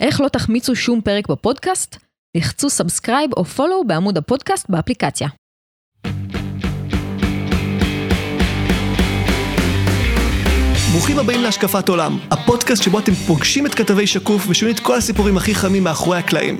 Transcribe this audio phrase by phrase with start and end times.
[0.00, 1.96] איך לא תחמיצו שום פרק בפודקאסט?
[2.36, 5.28] לחצו subscribe או follow בעמוד הפודקאסט באפליקציה.
[10.92, 15.36] ברוכים הבאים להשקפת עולם, הפודקאסט שבו אתם פוגשים את כתבי שקוף ושומעים את כל הסיפורים
[15.36, 16.58] הכי חמים מאחורי הקלעים.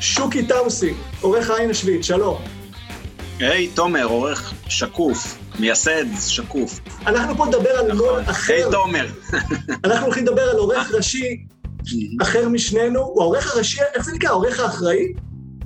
[0.00, 2.57] שוקי טאוסיג, עורך העין השביעית, שלום.
[3.40, 6.80] היי, תומר, עורך שקוף, מייסד שקוף.
[7.06, 8.52] אנחנו פה נדבר על נוהל אחר.
[8.52, 9.06] היי, תומר.
[9.84, 11.44] אנחנו הולכים לדבר על עורך ראשי
[12.22, 13.00] אחר משנינו.
[13.00, 14.28] הוא העורך הראשי, איך זה נקרא?
[14.30, 15.12] העורך האחראי?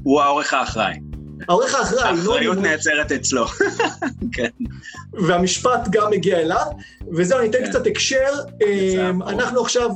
[0.03, 0.95] הוא העורך האחראי.
[1.49, 2.03] העורך האחראי.
[2.09, 3.47] האחריות לא- נעצרת אצלו.
[4.35, 4.49] כן.
[5.13, 6.67] והמשפט גם מגיע אליו.
[7.17, 7.71] וזהו, אני אתן כן.
[7.71, 8.29] קצת הקשר.
[8.67, 9.91] אמ, אנחנו עכשיו,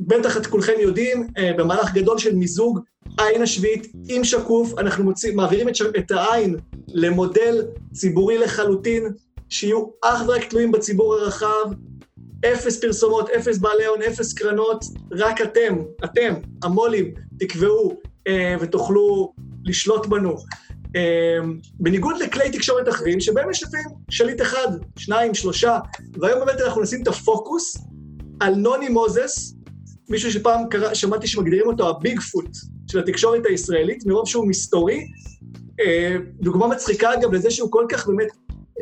[0.00, 2.80] בטח את כולכם יודעים, אה, במהלך גדול של מיזוג
[3.18, 6.56] העין השביעית עם שקוף, אנחנו מוציא, מעבירים את, את העין
[6.88, 9.12] למודל ציבורי לחלוטין,
[9.48, 11.70] שיהיו אך ורק תלויים בציבור הרחב,
[12.52, 19.32] אפס פרסומות, אפס בעלי הון, אפס קרנות, רק אתם, אתם, המו"לים, תקבעו אה, ותוכלו
[19.64, 20.36] לשלוט בנו.
[20.96, 21.38] אה,
[21.80, 24.68] בניגוד לכלי תקשורת אחרים, שבהם יש לפעמים שליט אחד,
[24.98, 25.78] שניים, שלושה,
[26.20, 27.76] והיום באמת אנחנו נשים את הפוקוס
[28.40, 29.53] על נוני מוזס,
[30.08, 32.48] מישהו שפעם קרא, שמעתי שמגדירים אותו הביג פוט
[32.90, 35.06] של התקשורת הישראלית, מרוב שהוא מסתורי.
[35.80, 38.28] אה, דוגמה מצחיקה אגב לזה שהוא כל כך באמת,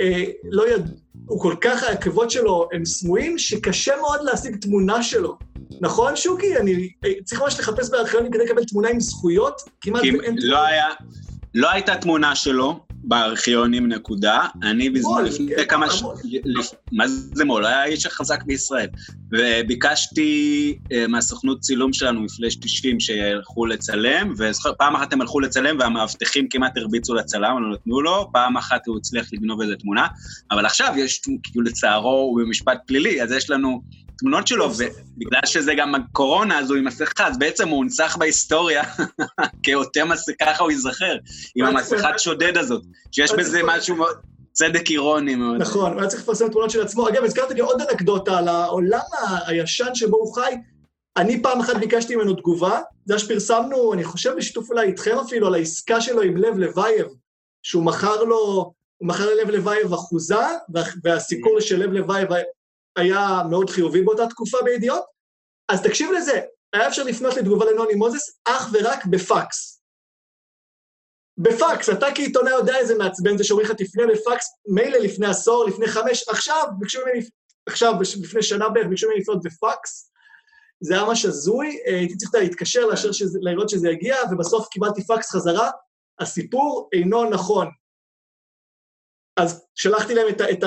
[0.01, 0.91] אה, לא יד...
[1.27, 5.37] הוא כל כך, העקבות שלו הם סמויים, שקשה מאוד להשיג תמונה שלו.
[5.81, 6.57] נכון, שוקי?
[6.57, 9.61] אני אה, צריך ממש לחפש בארכיונים כדי לקבל תמונה עם זכויות?
[9.81, 10.37] כמעט אין...
[10.39, 10.87] לא היה,
[11.55, 14.47] לא הייתה תמונה שלו בארכיונים, נקודה.
[14.63, 15.91] אני בזמן, לפני כן, כמה...
[15.91, 16.03] ש...
[16.93, 17.67] מה זה מול?
[17.67, 18.89] היה האיש החזק בישראל.
[19.33, 26.49] וביקשתי אה, מהסוכנות צילום שלנו, מפלאש 90, שילכו לצלם, ופעם אחת הם הלכו לצלם והמאבטחים
[26.49, 30.07] כמעט הרביצו לצלם, לא נתנו לו, פעם אחת הוא הצליח לגנוב איזה תמונה,
[30.51, 33.83] אבל עכשיו יש, כאילו לצערו, הוא במשפט פלילי, אז יש לנו
[34.23, 38.83] תמונות שלו, ובגלל שזה גם הקורונה, אז הוא עם מסכה, אז בעצם הוא הונצח בהיסטוריה
[39.63, 41.17] כעוטה מסכה, ככה הוא ייזכר,
[41.55, 42.83] עם המסכת שודד הזאת,
[43.13, 44.17] שיש בזה משהו מאוד,
[44.53, 45.57] צדק אירוני מאוד.
[45.61, 47.09] נכון, הוא היה צריך לפרסם תמונות של עצמו.
[47.09, 49.01] אגב, הזכרת לי עוד אנקדוטה על העולם
[49.47, 50.55] הישן שבו הוא חי.
[51.17, 55.55] אני פעם אחת ביקשתי ממנו תגובה, זה שפרסמנו, אני חושב בשיתוף אולי איתכם אפילו, על
[55.55, 57.07] העסקה שלו עם לב לבייב,
[57.63, 60.37] שהוא מכר לו, הוא מכר ללב לבייב אחוזה,
[60.75, 62.29] וה- והסיקור של לב לבייב
[62.97, 65.05] היה מאוד חיובי באותה תקופה בידיעות.
[65.69, 66.41] אז תקשיב לזה,
[66.73, 69.83] היה אפשר לפנות לתגובה לנוני מוזס אך ורק בפקס.
[71.39, 75.87] בפקס, אתה כעיתונאי יודע איזה מעצבן זה שאומרים לך תפנה בפקס, מילא לפני עשור, לפני
[75.87, 77.27] חמש, עכשיו, ביקשו ממני,
[77.67, 80.13] עכשיו, לפני שנה בערך, ביקשו ממני לפנות בפקס,
[80.81, 83.09] זה היה ממש הזוי, אה, הייתי צריך להתקשר, לאשר
[83.41, 85.71] לראות שזה יגיע, ובסוף קיבלתי פקס חזרה,
[86.21, 87.69] הסיפור אינו נכון.
[89.37, 90.27] אז שלחתי להם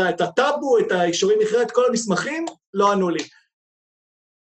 [0.10, 3.24] את, הטאבו, את האישורים מכירה, את כל המסמכים, לא ענו לי.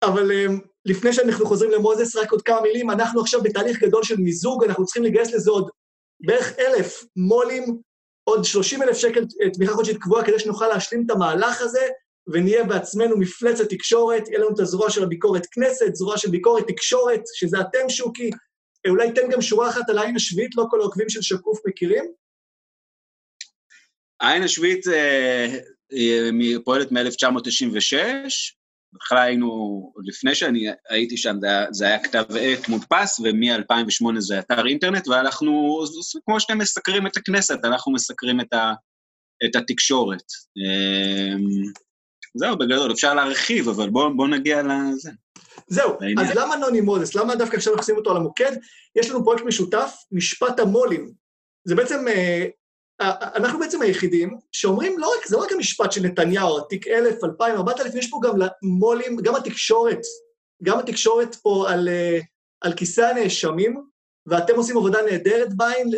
[0.03, 4.18] אבל um, לפני שאנחנו חוזרים למוזס, רק עוד כמה מילים, אנחנו עכשיו בתהליך גדול של
[4.18, 5.69] מיזוג, אנחנו צריכים לגייס לזה עוד
[6.25, 7.81] בערך אלף מו"לים,
[8.24, 11.88] עוד 30 אלף שקל אה, תמיכה חודשית קבועה כדי שנוכל להשלים את המהלך הזה,
[12.28, 17.22] ונהיה בעצמנו מפלצת תקשורת, יהיה לנו את הזרוע של הביקורת כנסת, זרוע של ביקורת תקשורת,
[17.34, 18.31] שזה אתם, שוקי.
[18.85, 22.22] אה, אולי תן גם שורה אחת על העין השביעית, לא כל העוקבים של שקוף מכירים.
[24.23, 25.59] העין השביעית אה,
[26.63, 27.97] פועלת מ-1996,
[28.94, 29.47] בהתחלה היינו,
[29.95, 31.35] עוד לפני שאני הייתי שם,
[31.72, 35.79] זה היה, כתב עת מודפס, ומ-2008 זה אתר אינטרנט, ואנחנו,
[36.25, 38.73] כמו שאתם מסקרים את הכנסת, אנחנו מסקרים את, ה,
[39.45, 40.23] את התקשורת.
[40.57, 41.35] אה,
[42.35, 45.12] זהו, בגדול, אפשר להרחיב, אבל בואו בוא נגיע לזה.
[45.67, 46.19] זהו, לעניין.
[46.19, 47.16] אז למה נוני מוזס?
[47.16, 48.51] למה דווקא עכשיו נשים אותו על המוקד?
[48.95, 51.12] יש לנו פרויקט משותף, משפט המו"לים.
[51.66, 52.45] זה בעצם, אה,
[53.35, 57.55] אנחנו בעצם היחידים שאומרים, לא רק, זה לא רק המשפט של נתניהו, תיק אלף, אלפיים,
[57.55, 59.99] ארבעת אלף, יש פה גם מו"לים, גם התקשורת,
[60.63, 62.19] גם התקשורת פה על, אה,
[62.61, 63.83] על כיסא הנאשמים,
[64.25, 65.89] ואתם עושים עבודה נהדרת בעין,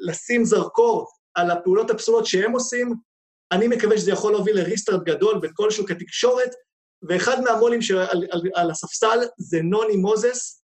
[0.00, 2.94] לשים זרקור על הפעולות הפסולות שהם עושים.
[3.52, 6.50] אני מקווה שזה יכול להוביל לריסטארט גדול בכל שוק התקשורת,
[7.08, 10.59] ואחד מהמו"לים שעל על, על הספסל זה נוני מוזס,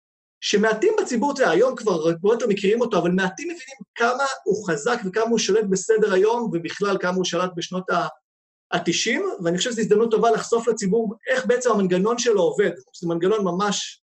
[0.44, 5.00] שמעטים בציבור, אתה יודע, היום כבר יותר מכירים אותו, אבל מעטים מבינים כמה הוא חזק
[5.06, 10.12] וכמה הוא שולט בסדר היום, ובכלל כמה הוא שלט בשנות ה-90, ואני חושב שזו הזדמנות
[10.12, 12.72] טובה לחשוף לציבור איך בעצם המנגנון שלו עובד.
[13.02, 14.02] זה מנגנון ממש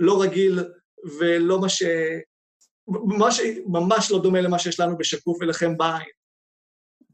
[0.00, 0.64] לא רגיל
[1.18, 1.82] ולא מה ש...
[2.88, 6.10] ממש, ממש לא דומה למה שיש לנו בשקוף ולכם בעין.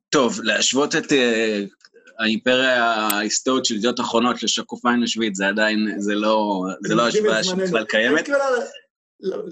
[0.09, 1.65] טוב, להשוות את אה,
[2.19, 7.45] האימפריה ההיסטורית של ידיעות אחרונות לשקוף עין השביעית, זה עדיין, זה לא, זה לא השוואה.
[7.45, 8.29] שבכלל קיימת.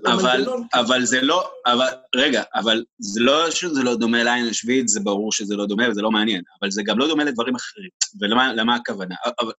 [0.06, 0.46] אבל.
[0.74, 5.32] אבל זה לא, אבל, רגע, אבל זה לא שזה לא דומה לעין השביעית, זה ברור
[5.32, 7.90] שזה לא דומה וזה לא מעניין, אבל זה גם לא דומה לדברים אחרים.
[8.20, 9.14] ולמה למה הכוונה?
[9.40, 9.52] אבל,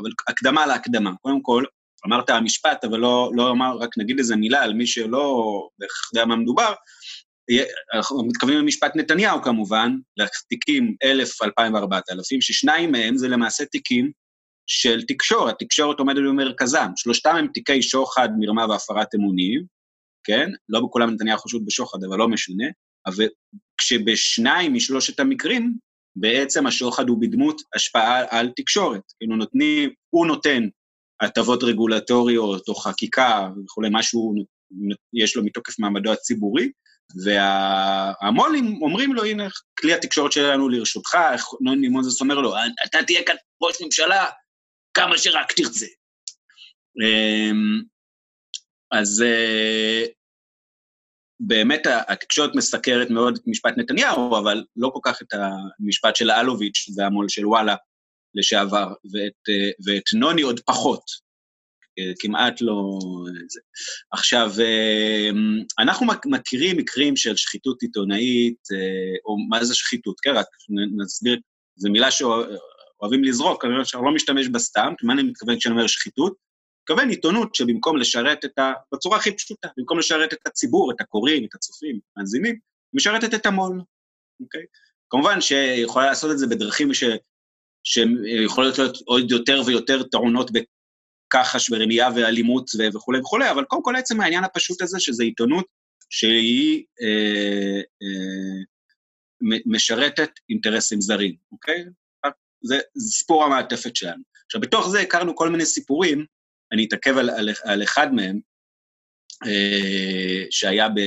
[0.00, 1.10] אבל הקדמה להקדמה.
[1.22, 1.64] קודם כל,
[2.06, 6.26] אמרת המשפט, אבל לא, לא אמר, רק נגיד איזה מילה על מי שלא בערך יודע
[6.26, 6.72] מה מדובר.
[7.94, 14.10] אנחנו מתכוונים למשפט נתניהו כמובן, לתיקים 1,000, 2,000 ו-4,000, ששניים מהם זה למעשה תיקים
[14.66, 16.88] של תקשורת, תקשורת עומדת במרכזם.
[16.96, 19.64] שלושתם הם תיקי שוחד, מרמה והפרת אמונים,
[20.24, 20.50] כן?
[20.68, 22.64] לא בכולם נתניהו חשוד בשוחד, אבל לא משנה.
[23.06, 23.28] אבל
[23.78, 25.74] כשבשניים משלושת המקרים,
[26.16, 29.02] בעצם השוחד הוא בדמות השפעה על תקשורת.
[29.18, 30.68] כאילו נותנים, הוא נותן
[31.20, 34.34] הטבות רגולטוריות או חקיקה וכולי, משהו
[35.14, 36.70] יש לו מתוקף מעמדו הציבורי,
[37.24, 39.48] והמו"לים אומרים לו, הנה,
[39.78, 42.54] כלי התקשורת שלנו לרשותך, איך נוני מוזס אומר לו,
[42.84, 44.26] אתה תהיה כאן ראש ממשלה
[44.94, 45.86] כמה שרק תרצה.
[47.02, 47.82] אמ,
[48.92, 50.04] אז אה,
[51.40, 55.28] באמת התקשורת מסקרת מאוד את משפט נתניהו, אבל לא כל כך את
[55.80, 57.74] המשפט של אלוביץ' והמו"ל של וואלה
[58.34, 61.31] לשעבר, ואת, אה, ואת נוני עוד פחות.
[62.18, 62.98] כמעט לא...
[63.48, 63.60] זה.
[64.12, 65.30] עכשיו, אה,
[65.78, 70.46] אנחנו מכ- מכירים מקרים של שחיתות עיתונאית, אה, או מה זה שחיתות, כן, רק
[70.96, 71.38] נסביר,
[71.76, 76.34] זו מילה שאוהבים לזרוק, אני לא משתמש בה סתם, מה אני מתכוון כשאני אומר שחיתות?
[76.82, 78.72] מתכוון עיתונות שבמקום לשרת את ה...
[78.94, 82.56] בצורה הכי פשוטה, במקום לשרת את הציבור, את הקוראים, את הצופים, את המאזינים,
[82.94, 83.80] משרתת את המו"ל,
[84.40, 84.62] אוקיי?
[85.10, 87.04] כמובן שיכולה לעשות את זה בדרכים ש...
[87.84, 90.50] שיכולות להיות עוד יותר ויותר טעונות
[91.32, 95.66] בכחש ורמייה ואלימות וכולי וכולי, אבל קודם כל עצם העניין הפשוט הזה, שזה עיתונות
[96.10, 98.62] שהיא אה, אה,
[99.66, 101.84] משרתת אינטרסים זרים, אוקיי?
[102.62, 104.22] זה, זה סיפור המעטפת שלנו.
[104.46, 106.26] עכשיו, בתוך זה הכרנו כל מיני סיפורים,
[106.72, 108.40] אני אתעכב על, על, על אחד מהם,
[109.46, 111.00] אה, שהיה ב,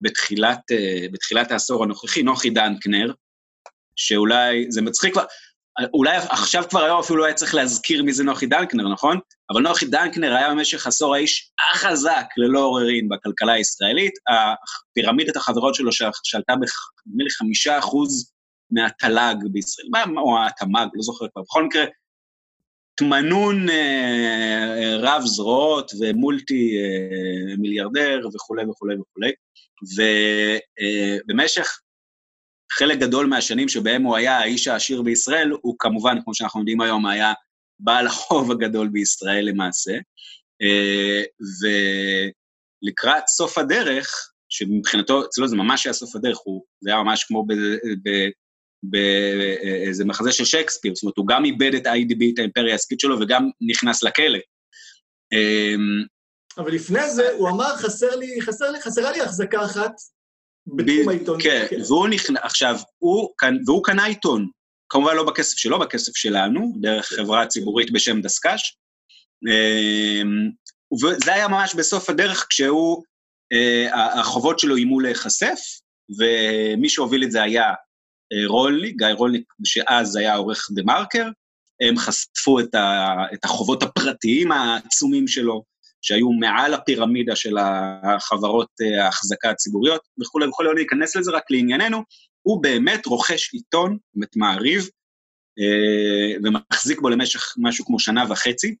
[0.00, 3.12] בתחילת, אה, בתחילת העשור הנוכחי, נוחי דנקנר,
[3.96, 5.24] שאולי, זה מצחיק כבר,
[5.94, 9.18] אולי עכשיו כבר היום אפילו היה צריך להזכיר מי זה נוחי דנקנר, נכון?
[9.50, 14.12] אבל נוחי דנקנר היה במשך עשור האיש החזק, ללא עוררין, בכלכלה הישראלית.
[14.94, 15.92] פירמידת החברות שלו
[16.24, 16.52] שלטה
[17.06, 18.32] נדמה לי חמישה אחוז
[18.70, 19.88] מהתל"ג בישראל,
[20.18, 21.42] או התמ"ג, לא זוכר כבר.
[21.42, 21.84] בכל מקרה,
[22.94, 29.32] תמנון אה, רב זרועות ומולטי אה, מיליארדר וכולי וכולי וכולי.
[29.96, 31.78] ובמשך
[32.72, 37.06] חלק גדול מהשנים שבהם הוא היה האיש העשיר בישראל, הוא כמובן, כמו שאנחנו יודעים היום,
[37.06, 37.32] היה
[37.80, 39.98] בעל החוב הגדול בישראל למעשה.
[42.82, 47.46] ולקראת סוף הדרך, שמבחינתו, אצלו זה ממש היה סוף הדרך, הוא, זה היה ממש כמו
[48.82, 53.20] באיזה מחזה של שייקספיר, זאת אומרת, הוא גם איבד את ה-IDB, את האימפריה העסקית שלו,
[53.20, 54.38] וגם נכנס לכלא.
[56.58, 59.92] אבל לפני זה הוא אמר, חסר לי, חסר לי, חסרה לי החזקה אחת
[60.66, 61.42] בתחום העיתון.
[61.42, 63.30] כן, והוא נכנס, עכשיו, הוא,
[63.66, 64.48] והוא קנה עיתון,
[64.88, 68.76] כמובן לא בכסף שלו, בכסף שלנו, דרך חברה ציבורית בשם דסק"ש.
[70.92, 73.02] וזה היה ממש בסוף הדרך כשהוא,
[73.92, 75.58] החובות שלו איימו להיחשף,
[76.18, 77.72] ומי שהוביל את זה היה
[78.46, 81.28] רולניק, גיא רולניק, שאז היה עורך דה מרקר,
[81.80, 85.62] הם חשפו את, ה, את החובות הפרטיים העצומים שלו,
[86.02, 87.56] שהיו מעל הפירמידה של
[88.02, 88.70] החברות
[89.00, 92.02] ההחזקה הציבוריות וכולי וכולי, לא ניכנס לזה רק לענייננו,
[92.42, 94.88] הוא באמת רוכש עיתון, את מעריב,
[96.44, 98.76] ומחזיק בו למשך משהו כמו שנה וחצי,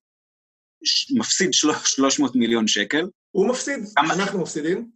[1.18, 3.06] מפסיד 300 מיליון שקל.
[3.30, 4.90] הוא מפסיד, כמה, אנחנו מפסידים.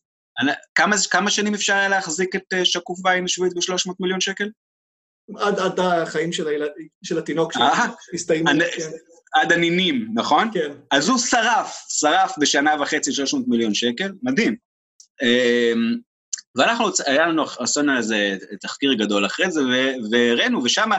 [0.74, 4.48] כמה, כמה שנים אפשר היה להחזיק את שקוף בעין שבועית ב-300 מיליון שקל?
[5.38, 6.68] עד, עד החיים של, הילד,
[7.02, 8.50] של התינוק שהסתיימו.
[8.50, 8.90] כן.
[9.34, 10.50] עד הנינים, נכון?
[10.54, 10.72] כן.
[10.90, 14.56] אז הוא שרף, שרף בשנה וחצי 300 מיליון שקל, מדהים.
[16.56, 19.60] ואנחנו, היה לנו, עשינו איזה תחקיר גדול אחרי זה,
[20.10, 20.90] והראינו, ושם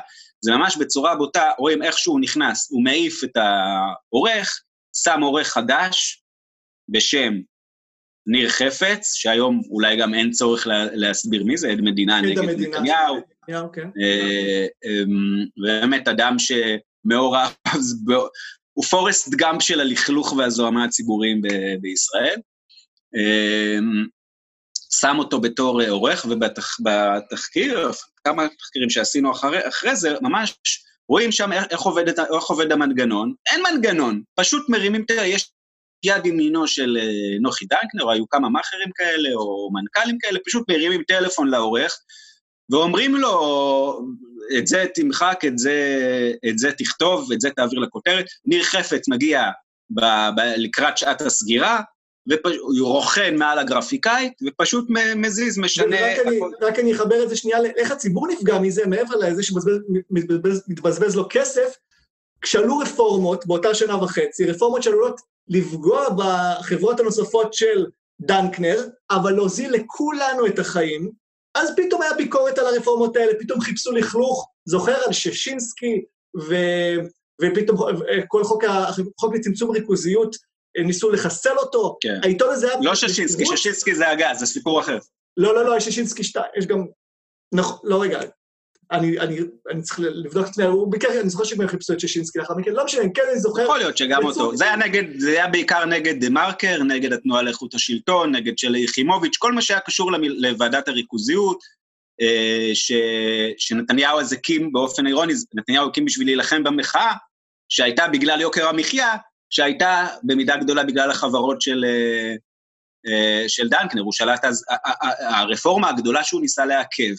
[0.42, 4.62] זה ממש בצורה בוטה, רואים איך שהוא נכנס, הוא מעיף את העורך,
[5.04, 6.24] שם עורך חדש
[6.90, 7.34] בשם
[8.28, 13.20] ניר חפץ, שהיום אולי גם אין צורך להסביר מי זה, עד מדינה נגד נתניהו.
[13.74, 13.90] כן.
[15.58, 17.54] ובאמת אדם שמעורב,
[18.74, 21.42] הוא פורסט גאמפ של הלכלוך והזוהמה הציבוריים
[21.82, 22.40] בישראל.
[25.02, 27.92] שם אותו בתור עורך, ובתחקיר,
[28.24, 30.56] כמה תחקירים שעשינו אחרי, אחרי זה, ממש
[31.10, 33.34] רואים שם איך עובד, איך עובד המנגנון.
[33.52, 35.52] אין מנגנון, פשוט מרימים, תראה, יש
[36.06, 36.98] יד ימינו של
[37.42, 41.98] נוחי דנקנר, או היו כמה מאכערים כאלה, או מנכ"לים כאלה, פשוט מרימים טלפון לעורך,
[42.72, 44.06] ואומרים לו,
[44.58, 45.76] את זה תמחק, את זה,
[46.50, 48.26] את זה תכתוב, את זה תעביר לכותרת.
[48.46, 49.44] ניר חפץ מגיע
[49.90, 50.02] ב,
[50.36, 51.82] ב, לקראת שעת הסגירה,
[52.62, 55.96] הוא רוכן מעל הגרפיקאית, ופשוט מזיז, משנה...
[55.96, 61.16] רק אני, רק אני אחבר את זה שנייה לאיך הציבור נפגע מזה, מעבר לזה שמתבזבז
[61.16, 61.76] לו כסף,
[62.42, 67.86] כשעלו רפורמות באותה שנה וחצי, רפורמות שעלולות לפגוע בחברות הנוספות של
[68.22, 71.21] דנקנר, אבל להוזיל לכולנו את החיים,
[71.56, 76.04] אז פתאום היה ביקורת על הרפורמות האלה, פתאום חיפשו לכלוך, זוכר על ששינסקי,
[76.38, 76.56] ו...
[77.42, 77.78] ופתאום
[78.28, 80.36] כל חוק, החוק לצמצום ריכוזיות,
[80.86, 81.98] ניסו לחסל אותו.
[82.02, 82.20] כן.
[82.24, 82.78] העיתון הזה היה...
[82.82, 84.98] לא ששינסקי, ששינסקי זה הגז, זה סיפור אחר.
[85.38, 86.86] לא, לא, לא, יש ששינסקי 2, יש גם...
[87.54, 88.20] נכון, לא, רגע,
[88.92, 89.38] אני, אני,
[89.72, 92.72] אני צריך לבדוק את עצמי, הוא ביקר, אני זוכר שהם חיפשו את ששינסקי לאחר מכן,
[92.72, 93.64] לא משנה, כן, אני זוכר...
[93.64, 94.56] יכול להיות שגם אותו.
[94.56, 98.80] זה היה נגד, זה היה בעיקר נגד דה מרקר, נגד התנועה לאיכות השלטון, נגד שלי
[98.80, 101.64] יחימוביץ', כל מה שהיה קשור לוועדת הריכוזיות,
[102.22, 102.92] אה, ש,
[103.58, 107.14] שנתניהו אז הקים באופן אירוני, נתניהו הקים בשביל להילחם במחאה,
[107.70, 109.16] שהייתה בגלל יוקר המחיה,
[109.50, 112.36] שהייתה במידה גדולה בגלל החברות של, אה,
[113.08, 114.66] אה, של דנקנר, הוא שלט אז,
[115.20, 117.14] הרפורמה הגדולה שהוא ניסה לעכב,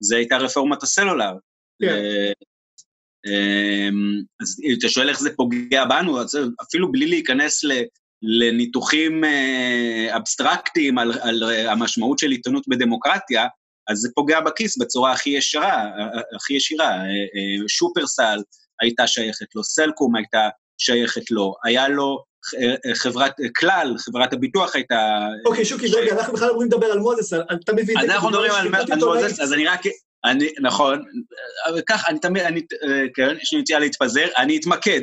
[0.00, 1.32] זה הייתה רפורמת הסלולר.
[1.82, 2.02] כן.
[3.26, 7.64] אמ, אז אתה שואל איך זה פוגע בנו, אז אפילו בלי להיכנס
[8.22, 9.24] לניתוחים
[10.16, 13.46] אבסטרקטיים על, על המשמעות של עיתונות בדמוקרטיה,
[13.88, 15.84] אז זה פוגע בכיס בצורה הכי ישרה,
[16.36, 17.02] הכי ישירה.
[17.68, 18.38] שופרסל
[18.80, 22.24] הייתה שייכת לו, סלקום הייתה שייכת לו, היה לו
[22.94, 25.28] חברת, כלל, חברת הביטוח הייתה...
[25.46, 27.98] אוקיי, שוקי, רגע, אנחנו בכלל אמורים לדבר על מוזס, אתה מבין...
[27.98, 28.68] אנחנו מדברים על
[28.98, 29.80] מוזס, אז אני רק...
[30.24, 31.02] אני, נכון,
[31.88, 32.62] כך, אני תמיד, אני,
[33.14, 35.00] כן, יש לי נטייה להתפזר, אני אתמקד.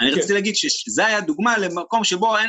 [0.00, 2.48] אני רציתי להגיד שזה היה דוגמה למקום שבו אין,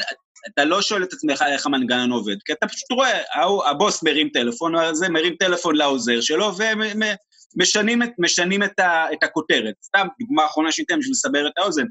[0.54, 3.22] אתה לא שואל את עצמך איך המנגנון עובד, כי אתה פשוט רואה,
[3.70, 9.74] הבוס מרים טלפון, זה מרים טלפון לעוזר שלו, ומשנים את, משנים את, ה, את הכותרת.
[9.84, 11.86] סתם, דוגמה אחרונה שניתן בשביל לסבר את האוזן.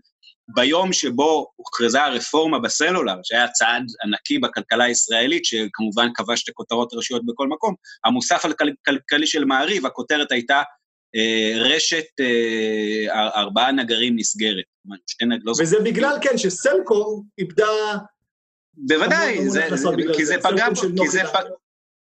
[0.49, 7.27] ביום שבו הוכרזה הרפורמה בסלולר, שהיה צעד ענקי בכלכלה הישראלית, שכמובן כבש את הכותרות הראשיות
[7.27, 7.75] בכל מקום,
[8.05, 10.63] המוסף הכלכלי של מעריב, הכותרת הייתה
[11.17, 14.65] אה, רשת אה, ארבעה נגרים נסגרת.
[15.43, 17.67] לא וזה בגלל, כן, שסלקום איבדה...
[18.79, 21.05] בוודאי, זה, זה, כי זה פגע בו,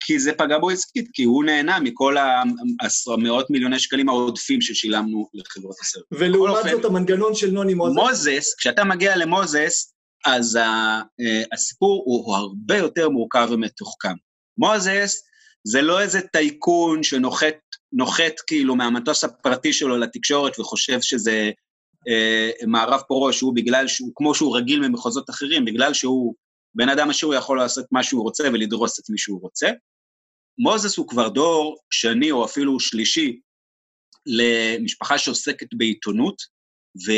[0.08, 0.58] כי זה פגע...
[0.58, 2.16] בו עסקית, כי הוא נהנה מכל
[3.14, 6.04] המאות מיליוני שקלים העודפים ששילמנו לחברות הסרט.
[6.12, 7.96] ולעומת זאת המנגנון של נוני מוזס.
[7.96, 9.94] מוזס, כשאתה מגיע למוזס,
[10.26, 14.16] אז ה, uh, הסיפור הוא, הרבה יותר מורכב ומתוחכם.
[14.58, 15.24] מוזס
[15.68, 17.56] זה לא איזה טייקון שנוחת
[17.94, 21.52] נוחת כאילו מהמטוס הפרטי שלו לתקשורת וחושב שזה
[22.10, 26.34] uh, מערב פורו, שהוא בגלל שהוא, כמו שהוא רגיל ממחוזות אחרים, בגלל שהוא
[26.76, 29.70] בן אדם עשיר הוא יכול לעשות מה שהוא רוצה ולדרוס את מי שהוא רוצה.
[30.60, 33.40] מוזס הוא כבר דור שני או אפילו שלישי
[34.26, 36.42] למשפחה שעוסקת בעיתונות,
[37.08, 37.12] ו,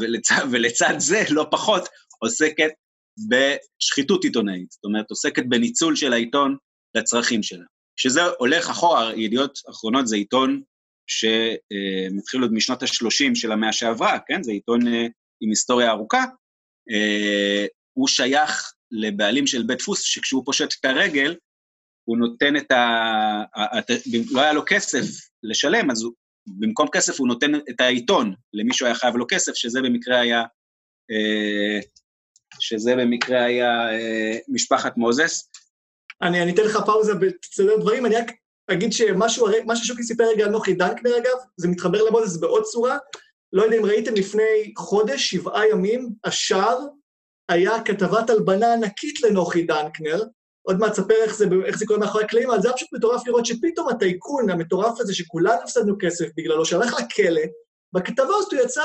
[0.00, 2.70] ולצד, ולצד זה, לא פחות, עוסקת
[3.28, 4.70] בשחיתות עיתונאית.
[4.70, 6.56] זאת אומרת, עוסקת בניצול של העיתון
[6.94, 7.64] לצרכים שלה.
[7.96, 10.62] כשזה הולך אחורה, ידיעות אחרונות זה עיתון
[11.06, 14.42] שמתחיל עוד משנות ה-30 של המאה שעברה, כן?
[14.42, 15.06] זה עיתון אה,
[15.40, 16.24] עם היסטוריה ארוכה.
[16.90, 21.36] אה, הוא שייך לבעלים של בית דפוס, שכשהוא פושט את הרגל,
[22.06, 23.42] הוא נותן את ה...
[24.30, 25.04] לא היה לו כסף
[25.42, 26.12] לשלם, אז הוא,
[26.46, 30.42] במקום כסף הוא נותן את העיתון למי שהוא היה חייב לו כסף, שזה במקרה היה...
[31.10, 31.80] אה,
[32.60, 35.50] שזה במקרה היה אה, משפחת מוזס.
[36.22, 38.32] אני, אני אתן לך פאוזה בסדר דברים, אני רק
[38.70, 42.98] אגיד שמשהו, מה ששוקי סיפר רגע על נוחי דנקנר אגב, זה מתחבר למוזס בעוד צורה.
[43.52, 46.78] לא יודע אם ראיתם לפני חודש, שבעה ימים, השער
[47.48, 50.22] היה כתבת הלבנה ענקית לנוחי דנקנר,
[50.66, 53.26] עוד מעט תספר איך זה, איך זה קורה מאחורי הקלעים, אבל זה היה פשוט מטורף
[53.26, 57.42] לראות שפתאום הטייקון המטורף הזה שכולנו הפסדנו כסף בגללו, שהלך לכלא,
[57.92, 58.82] בכתבה הזאת הוא יצא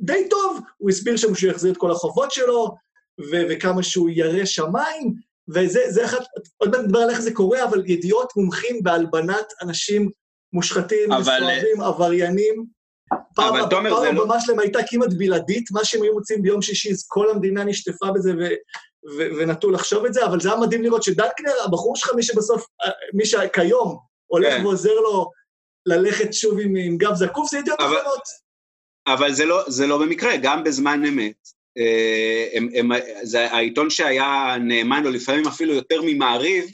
[0.00, 2.74] די טוב, הוא הסביר שם שהוא יחזיר את כל החובות שלו,
[3.20, 5.14] ו- וכמה שהוא ירא שמיים,
[5.54, 6.18] וזה זה אחד,
[6.56, 10.10] עוד מעט נדבר על איך זה קורה, אבל ידיעות מומחים בהלבנת אנשים
[10.52, 12.66] מושחתים, מסואבים, עבריינים.
[13.34, 17.64] פעם הבמה שלהם הייתה כמעט בלעדית, מה שהם היו מוצאים ביום שישי, אז כל המדינה
[17.64, 18.32] נשטפה בזה
[19.18, 22.66] ונטו לחשוב את זה, אבל זה היה מדהים לראות שדנקנר, הבחור שלך, מי שבסוף,
[23.14, 24.66] מי שכיום הולך כן.
[24.66, 25.30] ועוזר לו
[25.86, 28.22] ללכת שוב עם, עם גב זקוף, זה ידיעות אחרונות.
[29.06, 31.48] אבל זה לא, זה לא במקרה, גם בזמן אמת.
[31.78, 32.90] אה, הם, הם,
[33.22, 36.64] זה העיתון שהיה נאמן לו לפעמים אפילו יותר ממעריב,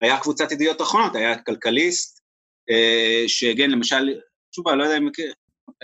[0.00, 2.20] היה קבוצת ידיעות אחרונות, היה כלכליסט,
[2.70, 4.20] אה, שהגן למשל,
[4.54, 5.08] שוב, אני לא יודע אם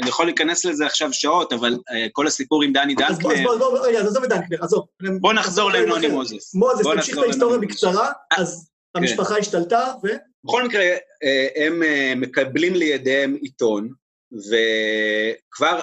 [0.00, 3.10] אני יכול להיכנס לזה עכשיו שעות, אבל uh, כל הסיפור עם דני דנקנר...
[3.10, 4.86] אז בוא, רגע, עזוב את דנקנר, עזוב.
[5.20, 6.54] בוא נחזור לנוני מוזס.
[6.54, 9.00] מוזס, תמשיך את ההיסטוריה בקצרה, אז כן.
[9.00, 10.08] המשפחה השתלטה, ו...
[10.44, 10.82] בכל מקרה,
[11.22, 13.88] אה, הם אה, מקבלים לידיהם עיתון,
[14.32, 15.80] וכבר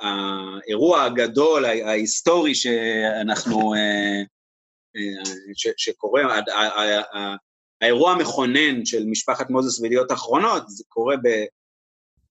[0.00, 3.74] האירוע הגדול, ההיסטורי שאנחנו
[5.76, 6.22] שקורה,
[7.80, 11.44] האירוע המכונן של משפחת מוזס וידיעות אחרונות, זה קורה ב,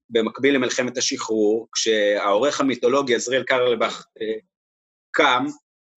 [0.09, 4.05] במקביל למלחמת השחרור, כשהעורך המיתולוגי עזריאל קרלבך
[5.11, 5.45] קם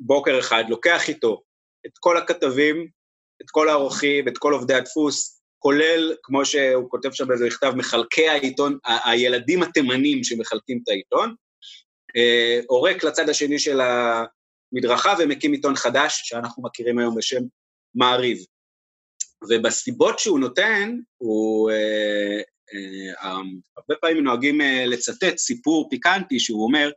[0.01, 1.43] בוקר אחד, לוקח איתו
[1.87, 2.89] את כל הכתבים,
[3.43, 8.29] את כל העורכים, את כל עובדי הדפוס, כולל, כמו שהוא כותב שם באיזה מכתב, מחלקי
[8.29, 11.35] העיתון, ה- הילדים התימנים שמחלקים את העיתון,
[12.17, 17.41] אה, עורק לצד השני של המדרכה ומקים עיתון חדש, שאנחנו מכירים היום בשם
[17.95, 18.39] מעריב.
[19.51, 21.71] ובסיבות שהוא נותן, הוא...
[21.71, 22.41] אה, אה,
[23.77, 26.91] הרבה פעמים נוהגים אה, לצטט סיפור פיקנטי שהוא אומר,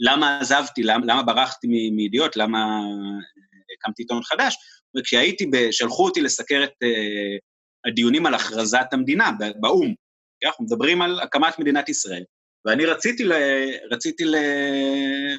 [0.00, 2.80] למה עזבתי, למה, למה ברחתי מידיעות, למה
[3.78, 4.56] הקמתי עיתון חדש,
[4.98, 6.72] וכשהייתי, שלחו אותי לסקר את
[7.86, 9.30] הדיונים על הכרזת המדינה
[9.60, 9.94] באו"ם.
[10.44, 12.22] אנחנו מדברים על הקמת מדינת ישראל,
[12.64, 13.32] ואני רציתי, ל,
[13.90, 14.36] רציתי ל,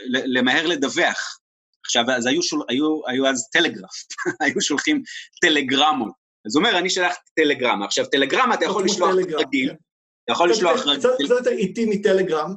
[0.06, 1.40] ל, למהר לדווח.
[1.86, 4.06] עכשיו, אז היו, שול, היו, היו אז טלגרף,
[4.42, 5.04] היו שולחים
[5.42, 6.27] טלגרמות.
[6.48, 7.86] אז הוא אומר, אני שלחתי טלגרמה.
[7.86, 9.76] עכשיו, טלגרמה אתה יכול לשלוח רגיל, כן.
[10.24, 11.00] אתה יכול לשלוח רגיל.
[11.00, 12.54] קצת יותר איטי מטלגרם,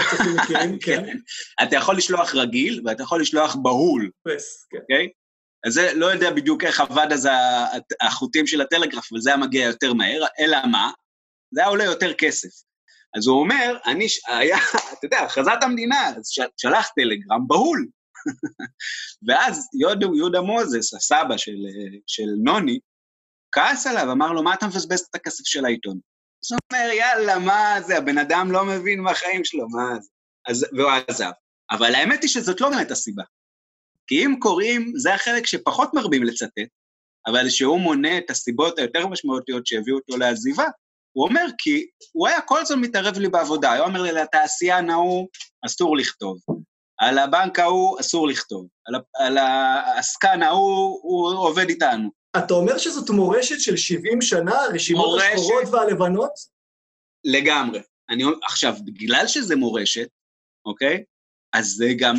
[0.48, 0.70] כן.
[0.82, 1.16] כן.
[1.62, 4.10] אתה יכול לשלוח רגיל, ואתה יכול לשלוח בהול.
[4.80, 5.08] אוקיי?
[5.66, 7.28] אז זה, לא יודע בדיוק איך עבד אז
[8.00, 10.90] החוטים של הטלגרף, אבל זה היה מגיע יותר מהר, אלא מה?
[11.54, 12.48] זה היה עולה יותר כסף.
[13.16, 14.56] אז הוא אומר, אני, היה,
[14.98, 17.86] אתה יודע, הכרזת המדינה, אז שלח טלגרם בהול.
[19.28, 21.56] ואז יהודה, יהודה מוזס, הסבא של,
[22.06, 22.78] של נוני,
[23.52, 25.98] כעס עליו, אמר לו, מה אתה מבזבז את הכסף של העיתון?
[26.44, 30.08] אז הוא אומר, יאללה, מה זה, הבן אדם לא מבין מה החיים שלו, מה זה?
[30.48, 31.30] אז, והוא עזב.
[31.70, 33.22] אבל האמת היא שזאת לא באמת הסיבה.
[34.06, 36.68] כי אם קוראים, זה החלק שפחות מרבים לצטט,
[37.26, 40.66] אבל שהוא מונה את הסיבות היותר משמעותיות שהביאו אותו לעזיבה,
[41.12, 45.28] הוא אומר, כי הוא היה כל הזמן מתערב לי בעבודה, הוא אומר לי, לתעשיין ההוא
[45.66, 46.38] אסור לכתוב,
[46.98, 52.10] על הבנק ההוא אסור לכתוב, על, על העסקן ההוא הוא עובד איתנו.
[52.38, 55.26] אתה אומר שזאת מורשת של 70 שנה, הרשימות מורשת...
[55.34, 56.32] השחורות והלבנות?
[57.24, 57.80] לגמרי.
[58.10, 60.08] אני, עכשיו, בגלל שזה מורשת,
[60.66, 61.04] אוקיי?
[61.52, 62.14] אז זה גם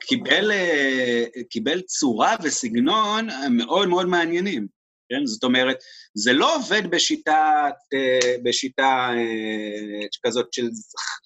[0.00, 4.66] קיבל, אה, קיבל צורה וסגנון מאוד מאוד מעניינים,
[5.12, 5.26] כן?
[5.26, 5.76] זאת אומרת,
[6.14, 10.68] זה לא עובד בשיטה, אה, בשיטה אה, כזאת של,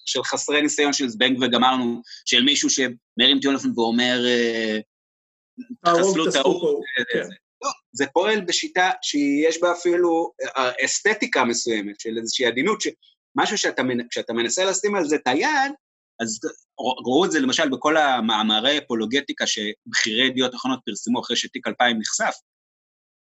[0.05, 4.25] של חסרי ניסיון של זבנג וגמרנו, של מישהו שמרים טלפון ואומר,
[5.87, 6.83] חסלו את ההוא.
[7.13, 7.27] כן.
[7.63, 10.31] לא, זה פועל בשיטה שיש בה אפילו
[10.85, 12.79] אסתטיקה מסוימת, של איזושהי עדינות,
[13.35, 15.71] משהו שאתה, שאתה מנסה לשים על זה את היד,
[16.19, 16.39] אז
[17.05, 22.35] ראו את זה למשל בכל המאמרי אפולוגטיקה שבכירי ידיעות אחרונות פרסמו אחרי שתיק 2000 נחשף.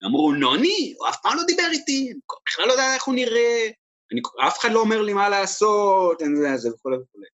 [0.05, 3.69] אמרו, נוני, הוא אף פעם לא דיבר איתי, אני בכלל לא יודע איך הוא נראה,
[4.13, 7.27] אני, אף אחד לא אומר לי מה לעשות, אין זה, זה וכולי וכולי.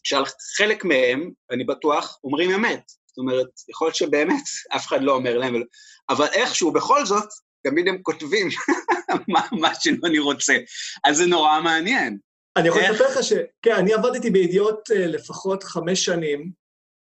[0.00, 0.24] עכשיו,
[0.56, 2.82] חלק מהם, אני בטוח, אומרים אמת.
[3.06, 4.42] זאת אומרת, יכול להיות שבאמת
[4.76, 5.62] אף אחד לא אומר להם,
[6.08, 7.28] אבל איכשהו, בכל זאת,
[7.64, 8.48] תמיד הם כותבים
[9.28, 10.56] מה, מה שנוני רוצה.
[11.04, 12.18] אז זה נורא מעניין.
[12.56, 13.32] אני יכול לספר לך ש...
[13.62, 16.50] כן, אני עבדתי בידיעות אה, לפחות חמש שנים,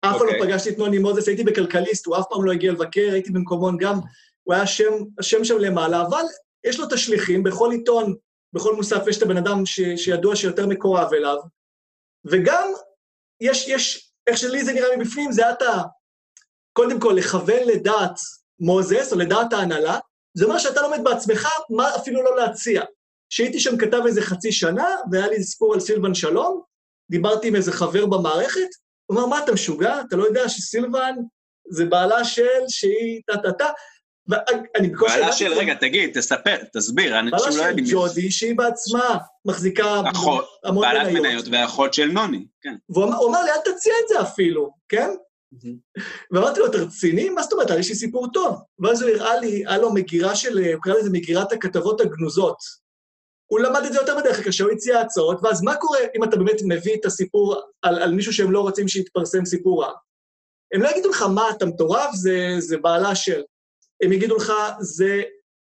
[0.02, 0.48] אף פעם לא אוקיי.
[0.48, 4.00] פגשתי את נוני מוזס, הייתי בכלכליסט, הוא אף פעם לא הגיע לבקר, הייתי במקומון גם,
[4.44, 6.24] הוא היה שם, השם שם למעלה, אבל
[6.64, 8.16] יש לו את השליחים, בכל עיתון,
[8.54, 11.38] בכל מוסף יש את הבן אדם ש, שידוע שיותר מקורב אליו,
[12.26, 12.72] וגם
[13.42, 15.82] יש, יש, איך שלי זה נראה מבפנים, זה אתה,
[16.74, 18.16] קודם כל, לכוון לדעת
[18.60, 20.00] מוזס, או לדעת ההנהלה,
[20.38, 22.82] זה אומר שאתה לומד בעצמך מה אפילו לא להציע.
[23.30, 26.62] שהייתי שם כתב איזה חצי שנה, והיה לי סיפור על סילבן שלום,
[27.12, 28.68] דיברתי עם איזה חבר במערכת,
[29.06, 30.02] הוא אמר, מה, אתה משוגע?
[30.08, 31.16] אתה לא יודע שסילבן
[31.70, 33.70] זה בעלה של, שהיא טה-טה-טה?
[34.28, 35.14] ואני בקושי...
[35.14, 37.76] בעלה של, רגע, תגיד, תספר, תסביר, אני חושב לא יודעים...
[37.76, 40.46] בעלה של ג'ודי, שהיא בעצמה מחזיקה אחות,
[40.82, 42.76] בעלת מניות ואחות של נוני, כן.
[42.90, 45.10] והוא אמר לי, אל תציע את זה אפילו, כן?
[46.32, 47.30] ואמרתי לו, אתה רציני?
[47.30, 47.70] מה זאת אומרת?
[47.80, 48.62] יש לי סיפור טוב.
[48.80, 52.58] ואז הוא הראה לי, היה לו מגירה של, הוא קרא לזה מגירת הכתבות הגנוזות.
[53.52, 56.36] הוא למד את זה יותר בדרך כלל כשהוא הציע הצעות, ואז מה קורה אם אתה
[56.36, 59.92] באמת מביא את הסיפור על, על מישהו שהם לא רוצים שיתפרסם סיפור רע?
[60.74, 62.10] הם לא יגידו לך, מה, אתה מטורף?
[62.14, 63.42] זה, זה בעלה של.
[64.04, 65.22] הם יגידו לך, זה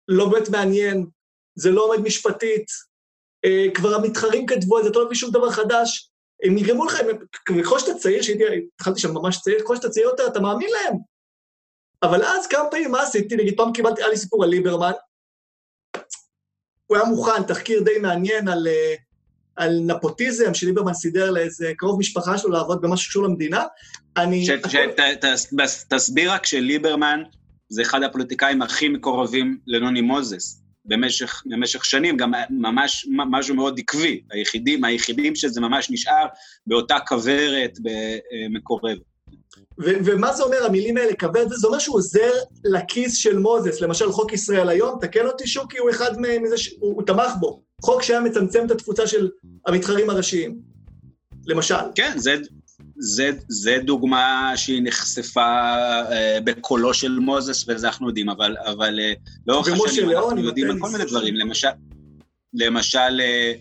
[0.09, 1.07] לא באמת מעניין,
[1.55, 2.67] זה לא עומד משפטית,
[3.45, 6.11] אה, כבר המתחרים כתבו על זה, אתה לא מביא שום דבר חדש.
[6.45, 6.99] הם יגרמו לך,
[7.45, 10.97] ככל שאתה צעיר, שהייתי, התחלתי שם ממש צעיר, ככל שאתה צעיר יותר, אתה מאמין להם.
[12.03, 13.37] אבל אז כמה פעמים, מה עשיתי?
[13.37, 14.93] נגיד, פעם קיבלתי, היה לי סיפור על ליברמן,
[16.87, 18.95] הוא היה מוכן, תחקיר די מעניין על, אה,
[19.57, 23.65] על נפוטיזם, שליברמן סידר לאיזה קרוב משפחה שלו לעבוד במשהו שקשור למדינה.
[24.17, 24.47] אני...
[24.47, 27.23] ש, ש, ת, ת, תסביר רק שליברמן
[27.71, 30.63] זה אחד הפוליטיקאים הכי מקורבים לנוני מוזס.
[30.85, 34.23] במשך, במשך שנים, גם ממש משהו מאוד עקבי.
[34.31, 36.27] היחידים, היחידים שזה ממש נשאר
[36.67, 37.79] באותה כוורת
[38.51, 38.99] מקורבת.
[39.81, 41.47] ו- ומה זה אומר, המילים האלה, כבד?
[41.49, 42.31] זה אומר שהוא עוזר
[42.65, 46.75] לכיס של מוזס, למשל חוק ישראל היום, תקן אותי שוקי, הוא אחד מזה, ש...
[46.79, 47.63] הוא, הוא תמך בו.
[47.83, 49.31] חוק שהיה מצמצם את התפוצה של
[49.67, 50.59] המתחרים הראשיים,
[51.47, 51.75] למשל.
[51.95, 52.37] כן, זה,
[53.01, 55.75] זה, זה דוגמה שהיא נחשפה
[56.13, 59.13] אה, בקולו של מוזס, וזה אנחנו יודעים, אבל, אבל אה,
[59.47, 61.37] לאורך השנים אנחנו יודעים על כל מיני דברים.
[61.37, 61.69] למשל,
[62.55, 63.53] למשל אה,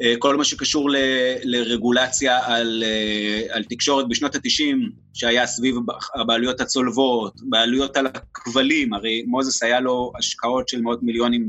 [0.00, 0.96] אה, כל מה שקשור ל,
[1.42, 4.76] לרגולציה על, אה, על תקשורת בשנות ה-90,
[5.14, 5.76] שהיה סביב
[6.14, 11.46] הבעלויות הצולבות, בעלויות על הכבלים, הרי מוזס היה לו השקעות של מאות מיליונים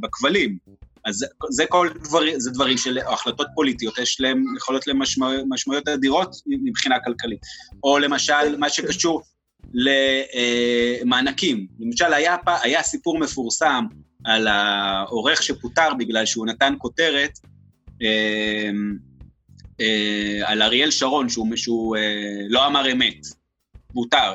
[0.00, 0.58] בכבלים.
[1.06, 5.88] אז זה כל דברים, זה דברים של החלטות פוליטיות, יש להם, יכולות להם משמע, משמעויות
[5.88, 7.40] אדירות מבחינה כלכלית.
[7.82, 9.22] או למשל, מה שקשור
[11.02, 11.66] למענקים.
[11.80, 13.84] למשל, היה, היה סיפור מפורסם
[14.24, 17.38] על העורך שפוטר בגלל שהוא נתן כותרת
[18.02, 18.70] אה,
[19.80, 22.02] אה, על אריאל שרון, שהוא, שהוא אה,
[22.48, 23.26] לא אמר אמת,
[23.92, 24.34] פוטר.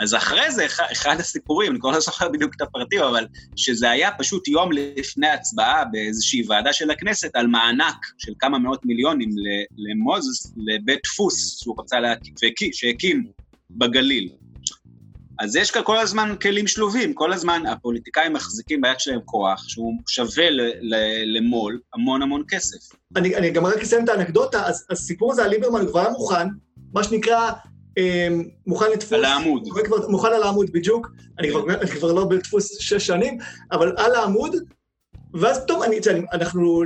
[0.00, 4.10] אז אחרי זה, אחד הסיפורים, אני כבר לא זוכר בדיוק את הפרטים, אבל שזה היה
[4.18, 9.28] פשוט יום לפני הצבעה באיזושהי ועדה של הכנסת על מענק של כמה מאות מיליונים
[9.76, 13.26] למוזס, לבית דפוס שהוא רצה להקים, שהקים
[13.70, 14.28] בגליל.
[15.40, 19.94] אז יש כאן כל הזמן כלים שלובים, כל הזמן הפוליטיקאים מחזיקים ביד שלהם כוח שהוא
[20.08, 20.46] שווה
[21.24, 22.96] למו"ל המון המון כסף.
[23.16, 26.48] אני, אני גם רק אסיים את האנקדוטה, הסיפור הזה על ליברמן כבר היה מוכן,
[26.94, 27.50] מה שנקרא
[28.66, 29.12] מוכן לדפוס.
[29.12, 29.68] על העמוד.
[29.84, 33.38] כבר, מוכן על העמוד בדיוק, אני כבר, אני כבר לא בדפוס שש שנים,
[33.72, 34.56] אבל על העמוד,
[35.34, 36.00] ואז פתאום, אני,
[36.32, 36.82] אנחנו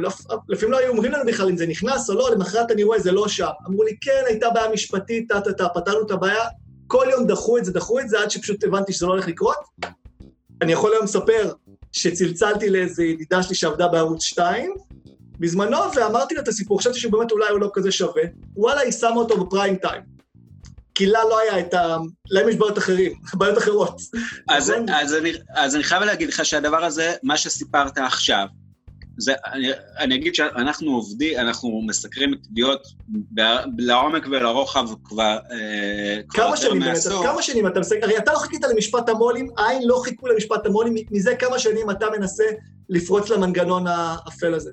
[0.48, 3.12] לפעמים לא היו אומרים לנו בכלל אם זה נכנס או לא, למחרת אני רואה, זה
[3.12, 3.50] לא שם.
[3.66, 6.44] אמרו לי, כן, הייתה בעיה משפטית, טה-טה-טה, פתרנו את הבעיה,
[6.86, 9.56] כל יום דחו את זה, דחו את זה, עד שפשוט הבנתי שזה לא הולך לקרות.
[10.62, 11.52] אני יכול היום לספר
[11.92, 14.74] שצלצלתי לאיזו ידידה שלי שעבדה בערוץ 2,
[15.38, 18.22] בזמנו, ואמרתי לה את הסיפור, חשבתי שבאמת אולי הוא לא כזה שווה,
[18.56, 20.11] וואלה, היא שמה אותו בפריים טיים.
[20.94, 21.96] כי לה לא היה את ה...
[22.30, 24.00] להם יש בעיות אחרים, בעיות אחרות.
[24.48, 28.46] אז, אז, אני, אז אני חייב להגיד לך שהדבר הזה, מה שסיפרת עכשיו,
[29.18, 32.82] זה, אני, אני אגיד שאנחנו עובדים, אנחנו מסקרים את ידיעות
[33.78, 37.22] לעומק ולרוחב כבר, אה, כבר יותר שנים, מעשור.
[37.22, 37.98] כמה שנים אתה מסקר?
[38.02, 42.06] הרי אתה לא חיכית למשפט המו"לים, עין לא חיכו למשפט המו"לים, מזה כמה שנים אתה
[42.18, 42.44] מנסה
[42.88, 44.70] לפרוץ למנגנון האפל הזה.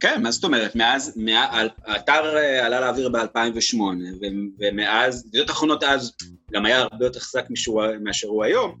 [0.00, 0.74] כן, מה זאת אומרת?
[0.74, 3.80] מאז, מה, האתר אה, עלה לאוויר ב-2008,
[4.58, 6.12] ומאז, ידיעות אחרונות אז
[6.52, 7.44] גם היה הרבה יותר חזק
[8.00, 8.80] מאשר הוא היום,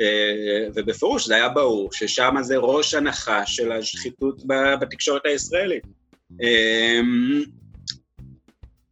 [0.00, 4.42] אה, ובפירוש זה היה ברור ששם זה ראש הנחה של השחיתות
[4.80, 5.82] בתקשורת הישראלית.
[6.42, 7.44] אמ,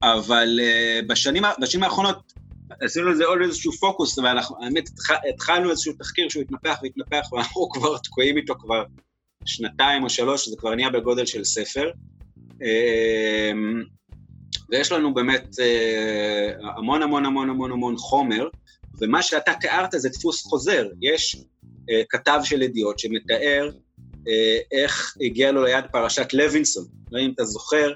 [0.03, 2.33] אבל אה, בשנים, בשנים האחרונות
[2.81, 4.89] עשינו לזה עוד איזשהו פוקוס, ואנחנו, האמת,
[5.35, 8.85] התחלנו איזשהו תחקיר שהוא התנפח והתנפח, ואנחנו כבר תקועים איתו כבר
[9.47, 11.91] שנתיים או שלוש, זה כבר נהיה בגודל של ספר.
[12.63, 13.83] אמ,
[14.71, 18.49] ויש לנו באמת אה, המון המון המון המון המון חומר,
[19.01, 20.89] ומה שאתה תיארת זה דפוס חוזר.
[21.03, 24.29] יש uh, כתב של ידיעות שמתאר uh,
[24.73, 26.85] איך הגיע לו ליד פרשת לוינסון.
[27.13, 27.93] לא אם אתה זוכר,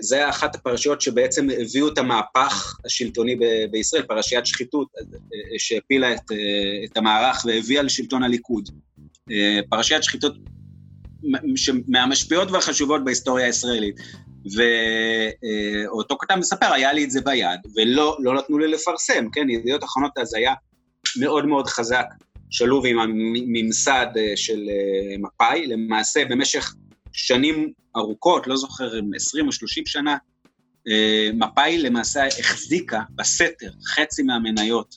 [0.00, 3.36] זה אחת הפרשיות שבעצם הביאו את המהפך השלטוני
[3.70, 4.88] בישראל, פרשיית שחיתות,
[5.58, 6.20] שהפילה את,
[6.84, 8.68] את המערך והביאה לשלטון הליכוד.
[9.30, 9.34] Uh,
[9.68, 10.34] פרשיית שחיתות
[11.88, 13.96] מהמשפיעות והחשובות בהיסטוריה הישראלית.
[14.54, 19.84] ואותו כתב מספר, היה לי את זה ביד, ולא לא נתנו לי לפרסם, כן, ידיעות
[19.84, 20.54] אחרונות אז היה
[21.20, 22.06] מאוד מאוד חזק,
[22.50, 26.74] שלוב עם הממסד אה, של אה, מפא"י, למעשה במשך
[27.12, 30.16] שנים ארוכות, לא זוכר, 20 או 30 שנה,
[30.88, 34.96] אה, מפא"י למעשה החזיקה בסתר חצי מהמניות,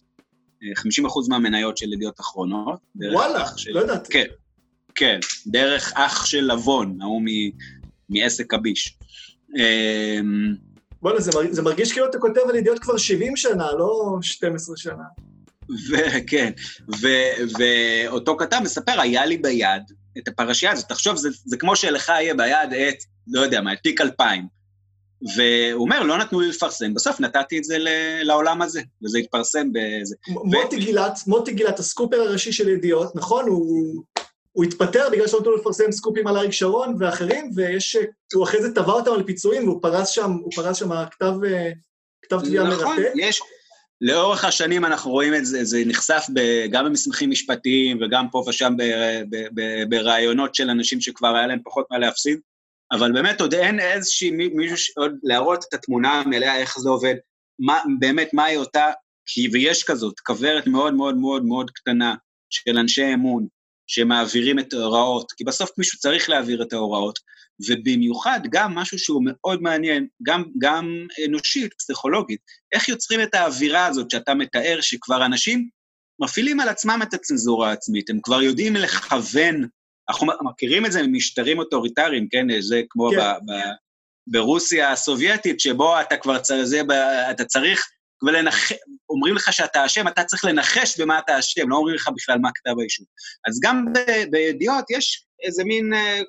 [0.75, 2.79] 50 אחוז מהמניות של ידיעות אחרונות.
[2.95, 3.71] וואלה, של...
[3.71, 4.13] לא ידעתי.
[4.13, 4.25] כן,
[4.95, 7.21] כן, דרך אח של לבון, ההוא
[8.09, 8.97] מעסק הביש.
[9.57, 10.55] אמ,
[11.01, 15.03] בוא'נה, זה, זה מרגיש כאילו אתה כותב על ידיעות כבר 70 שנה, לא 12 שנה.
[15.89, 16.51] וכן,
[17.59, 19.81] ואותו כתב מספר, היה לי ביד
[20.17, 20.89] את הפרשייה הזאת.
[20.89, 22.95] תחשוב, זה, זה כמו שלך יהיה ביד את,
[23.27, 24.56] לא יודע מה, את תיק 2000.
[25.21, 27.77] והוא אומר, לא נתנו לי לפרסם, בסוף נתתי את זה
[28.23, 30.15] לעולם הזה, וזה התפרסם באיזה...
[30.27, 30.75] מוטי.
[30.75, 33.47] גילת, מוטי גילת, הסקופר הראשי של ידיעות, נכון?
[33.47, 34.03] הוא
[34.57, 37.97] הוא התפטר בגלל שנתנו לפרסם סקופים על אריק שרון ואחרים, ויש,
[38.33, 41.33] הוא אחרי זה תבע אותם על פיצויים, והוא פרס שם, הוא פרס שם כתב,
[42.21, 42.81] כתב תביעה מרתק.
[42.81, 43.41] נכון, יש,
[44.01, 48.73] לאורך השנים אנחנו רואים את זה, זה נחשף ב, גם במסמכים משפטיים וגם פה ושם
[49.89, 52.39] בראיונות של אנשים שכבר היה להם פחות מה להפסיד,
[52.91, 57.15] אבל באמת עוד אין איזושהי מישהו, עוד להראות את התמונה המלאה, איך זה עובד,
[57.59, 58.91] מה, באמת מהי אותה,
[59.25, 62.15] כי ויש כזאת, כוורת מאוד מאוד מאוד מאוד קטנה
[62.49, 63.47] של אנשי אמון,
[63.87, 67.19] שמעבירים את ההוראות, כי בסוף מישהו צריך להעביר את ההוראות,
[67.69, 72.39] ובמיוחד גם משהו שהוא מאוד מעניין, גם, גם אנושית, פסיכולוגית,
[72.73, 75.69] איך יוצרים את האווירה הזאת שאתה מתאר, שכבר אנשים
[76.21, 79.67] מפעילים על עצמם את הצנזורה העצמית, הם כבר יודעים לכוון,
[80.09, 82.61] אנחנו מכירים את זה ממשטרים אוטוריטריים, כן?
[82.61, 83.17] זה כמו כן.
[83.17, 83.53] ב, ב,
[84.27, 86.83] ברוסיה הסובייטית, שבו אתה כבר צריך,
[87.31, 87.87] אתה צריך
[88.23, 88.71] ולנח...
[89.09, 92.49] אומרים לך שאתה אשם, אתה צריך לנחש במה אתה אשם, לא אומרים לך בכלל מה
[92.55, 93.05] כתב האישום.
[93.47, 93.85] אז גם
[94.31, 95.93] בידיעות יש איזה מין...
[95.93, 96.19] אה,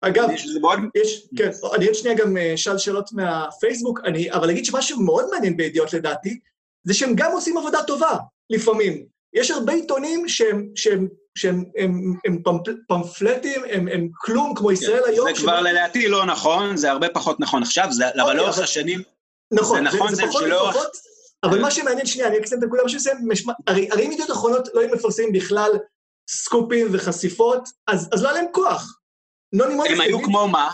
[0.00, 0.28] אגב,
[0.60, 0.78] מאוד...
[0.96, 5.24] יש, כן, אני עוד שנייה גם אשאל אה, שאלות מהפייסבוק, אני, אבל אגיד שמשהו מאוד
[5.30, 6.38] מעניין בידיעות לדעתי,
[6.84, 8.16] זה שהם גם עושים עבודה טובה,
[8.50, 9.06] לפעמים.
[9.34, 12.42] יש הרבה עיתונים שהם, שהם, שהם הם, הם
[12.88, 15.34] פמפלטים, הם, הם כלום, כמו ישראל כן, היום.
[15.34, 19.02] זה כבר לדעתי לא נכון, זה הרבה פחות נכון עכשיו, זה, אבל אוקיי, לאורך השנים...
[19.52, 20.76] נכון, זה נכון, זה, זה, זה שלאורך...
[21.44, 23.16] אבל מה שמעניין, שנייה, אני אקסם את הנקודה, מה שמסיים,
[23.66, 25.70] הרי אם ידיעות אחרונות לא היו מפרסמים בכלל
[26.30, 28.98] סקופים וחשיפות, אז, אז לא היה להם כוח.
[29.90, 30.72] הם היו כמו מה?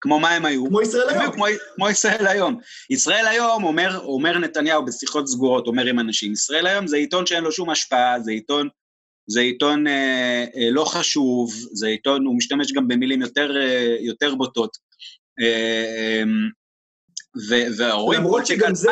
[0.00, 0.66] כמו מה הם היו?
[0.68, 1.32] כמו ישראל היום.
[1.32, 2.60] כמו, כמו ישראל היום.
[2.90, 7.44] ישראל היום, אומר, אומר נתניהו בשיחות סגורות, אומר עם אנשים, ישראל היום זה עיתון שאין
[7.44, 8.68] לו שום השפעה, זה עיתון,
[9.26, 14.34] זה עיתון אה, אה, לא חשוב, זה עיתון, הוא משתמש גם במילים יותר, אה, יותר
[14.34, 14.76] בוטות.
[15.40, 16.22] אה,
[17.80, 18.18] אה.
[18.18, 18.90] למרות שגם זה...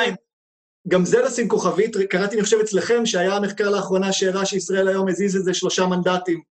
[0.88, 5.36] גם זה לשים כוכבית, קראתי, אני חושב, אצלכם, שהיה מחקר לאחרונה שהראה שישראל היום הזיז
[5.36, 6.51] איזה שלושה מנדטים.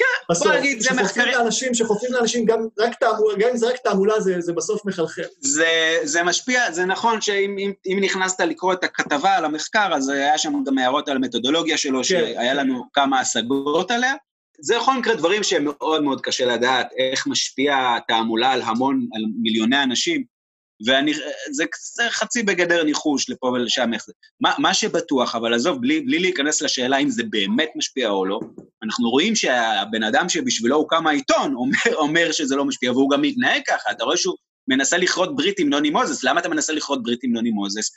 [0.00, 1.38] כן, בוא נגיד, זה מחקרים...
[1.38, 5.22] לאנשים, שחופים לאנשים, גם, רק תעמולה, גם אם זה רק תעמולה, זה, זה בסוף מחלחל.
[5.40, 10.08] זה, זה משפיע, זה נכון שאם אם, אם נכנסת לקרוא את הכתבה על המחקר, אז
[10.08, 12.04] היה שם גם הערות על המתודולוגיה שלו, כן.
[12.04, 14.14] שהיה לנו כמה השגות עליה.
[14.62, 19.22] זה בכל מקרה דברים שהם מאוד מאוד קשה לדעת, איך משפיע התעמולה על המון, על
[19.42, 20.39] מיליוני אנשים.
[20.86, 21.14] ואני,
[21.50, 21.64] זה,
[21.94, 24.12] זה חצי בגדר ניחוש לפה ולשם איך זה.
[24.40, 28.40] מה, מה שבטוח, אבל עזוב, בלי, בלי להיכנס לשאלה אם זה באמת משפיע או לא,
[28.82, 33.62] אנחנו רואים שהבן אדם שבשבילו הוקם העיתון אומר, אומר שזה לא משפיע, והוא גם מתנהג
[33.66, 34.34] ככה, אתה רואה שהוא
[34.68, 37.90] מנסה לכרות ברית עם נוני מוזס, למה אתה מנסה לכרות ברית עם נוני מוזס?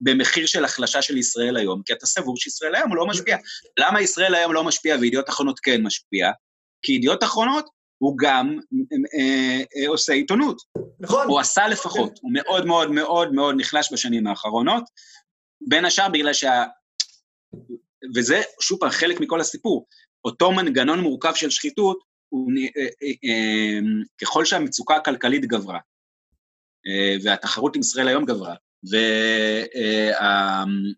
[0.00, 3.36] במחיר של החלשה של ישראל היום, כי אתה סבור שישראל היום לא משפיע.
[3.78, 6.30] למה ישראל היום לא משפיע וידיעות אחרונות כן משפיע?
[6.82, 7.68] כי ידיעות אחרונות
[7.98, 8.58] הוא גם
[9.18, 10.62] אה, אה, עושה עיתונות.
[11.00, 11.26] נכון.
[11.26, 12.18] הוא עשה לפחות.
[12.22, 14.84] הוא מאוד מאוד מאוד מאוד נחלש בשנים האחרונות,
[15.68, 16.64] בין השאר בגלל שה...
[18.14, 19.86] וזה, שוב פעם, חלק מכל הסיפור.
[20.24, 23.78] אותו מנגנון מורכב של שחיתות, הוא, אה, אה, אה,
[24.20, 25.78] ככל שהמצוקה הכלכלית גברה,
[26.86, 28.54] אה, והתחרות עם ישראל היום גברה,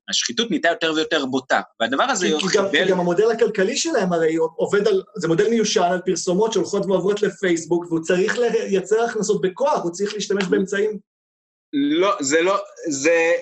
[0.08, 1.60] והשחיתות נהייתה יותר ויותר בוטה.
[1.80, 2.70] והדבר הזה כי, קיבל...
[2.70, 5.02] כי גם המודל הכלכלי שלהם הרי עובד על...
[5.16, 10.14] זה מודל מיושן על פרסומות שהולכות ועוברות לפייסבוק, והוא צריך לייצר הכנסות בכוח, הוא צריך
[10.14, 10.98] להשתמש באמצעים...
[11.72, 12.56] לא, זה לא...
[12.88, 13.32] זה...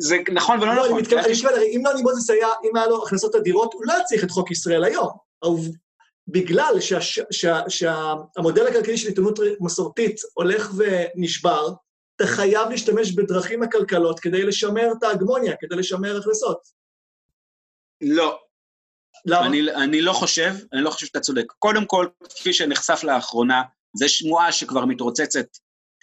[0.00, 0.92] זה נכון ולא לא, נכון.
[0.92, 3.92] אני מתכוון, אני מתכוון, אם נוני מוזס היה, אם היה לו הכנסות אדירות, הוא לא
[3.92, 5.08] היה צריך את חוק ישראל היום.
[6.28, 6.74] בגלל
[7.68, 11.68] שהמודל הכלכלי של עיתונות מסורתית הולך ונשבר,
[12.18, 16.58] אתה חייב להשתמש בדרכים עקלקלות כדי לשמר את ההגמוניה, כדי לשמר הכנסות.
[18.00, 18.38] לא.
[19.26, 19.46] למה?
[19.46, 21.52] אני, אני לא חושב, אני לא חושב שאתה צודק.
[21.58, 23.62] קודם כל, כפי שנחשף לאחרונה,
[23.96, 25.46] זו שמועה שכבר מתרוצצת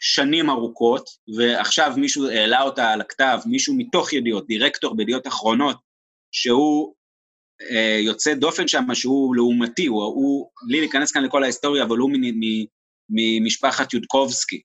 [0.01, 5.77] שנים ארוכות, ועכשיו מישהו העלה אותה על הכתב, מישהו מתוך ידיעות, דירקטור בידיעות אחרונות,
[6.31, 6.93] שהוא
[7.71, 12.11] אה, יוצא דופן שם, שהוא לעומתי, הוא, הוא, בלי להיכנס כאן לכל ההיסטוריה, אבל הוא
[13.09, 14.61] ממשפחת יודקובסקי,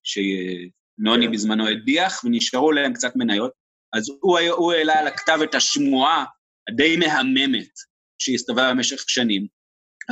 [0.99, 1.33] נוני כן.
[1.33, 3.53] בזמנו הדיח, ונשארו להם קצת מניות.
[3.93, 6.25] אז הוא, הוא העלה על הכתב את השמועה
[6.69, 7.71] הדי מהממת
[8.19, 9.47] שהסתובבה במשך שנים,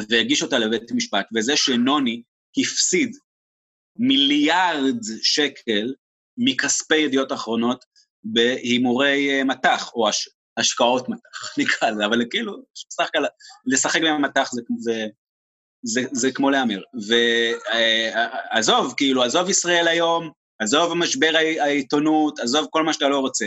[0.09, 2.23] והגיש אותה לבית המשפט, וזה שנוני
[2.59, 3.17] הפסיד
[3.97, 5.95] מיליארד שקל
[6.39, 7.85] מכספי ידיעות אחרונות
[8.25, 13.13] בהימורי אה, מטח, או הש, השקעות מטח, נקרא לזה, אבל כאילו, לשחק,
[13.67, 15.07] לשחק במטח זה, זה,
[15.83, 16.83] זה, זה כמו להמר.
[18.55, 23.47] ועזוב, אה, כאילו, עזוב ישראל היום, עזוב משבר העיתונות, עזוב כל מה שאתה לא רוצה.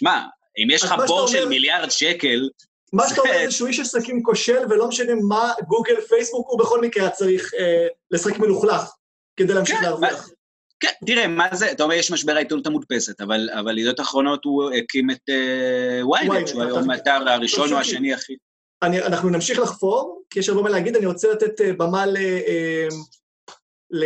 [0.00, 0.22] שמע,
[0.58, 2.48] אם יש לך בור של מיליארד שקל...
[2.92, 6.80] מה שאתה אומר זה שהוא איש עסקים כושל, ולא משנה מה גוגל, פייסבוק, הוא בכל
[6.80, 8.82] מקרה צריך אה, לשחק מלוכלך
[9.36, 10.28] כדי להמשיך כן, להרוויח.
[10.80, 14.72] כן, תראה, מה זה, אתה אומר, יש משבר העיתונות המודפסת, אבל, אבל ידיעות אחרונות הוא
[14.72, 15.30] הקים את
[16.02, 18.36] וויינט, uh, שהוא היום האתר הראשון או השני הכי...
[18.82, 22.16] אני, אנחנו נמשיך לחפור, כי יש הרבה מה להגיד, אני רוצה לתת uh, במה ל...
[22.16, 22.94] Uh,
[23.90, 24.04] ל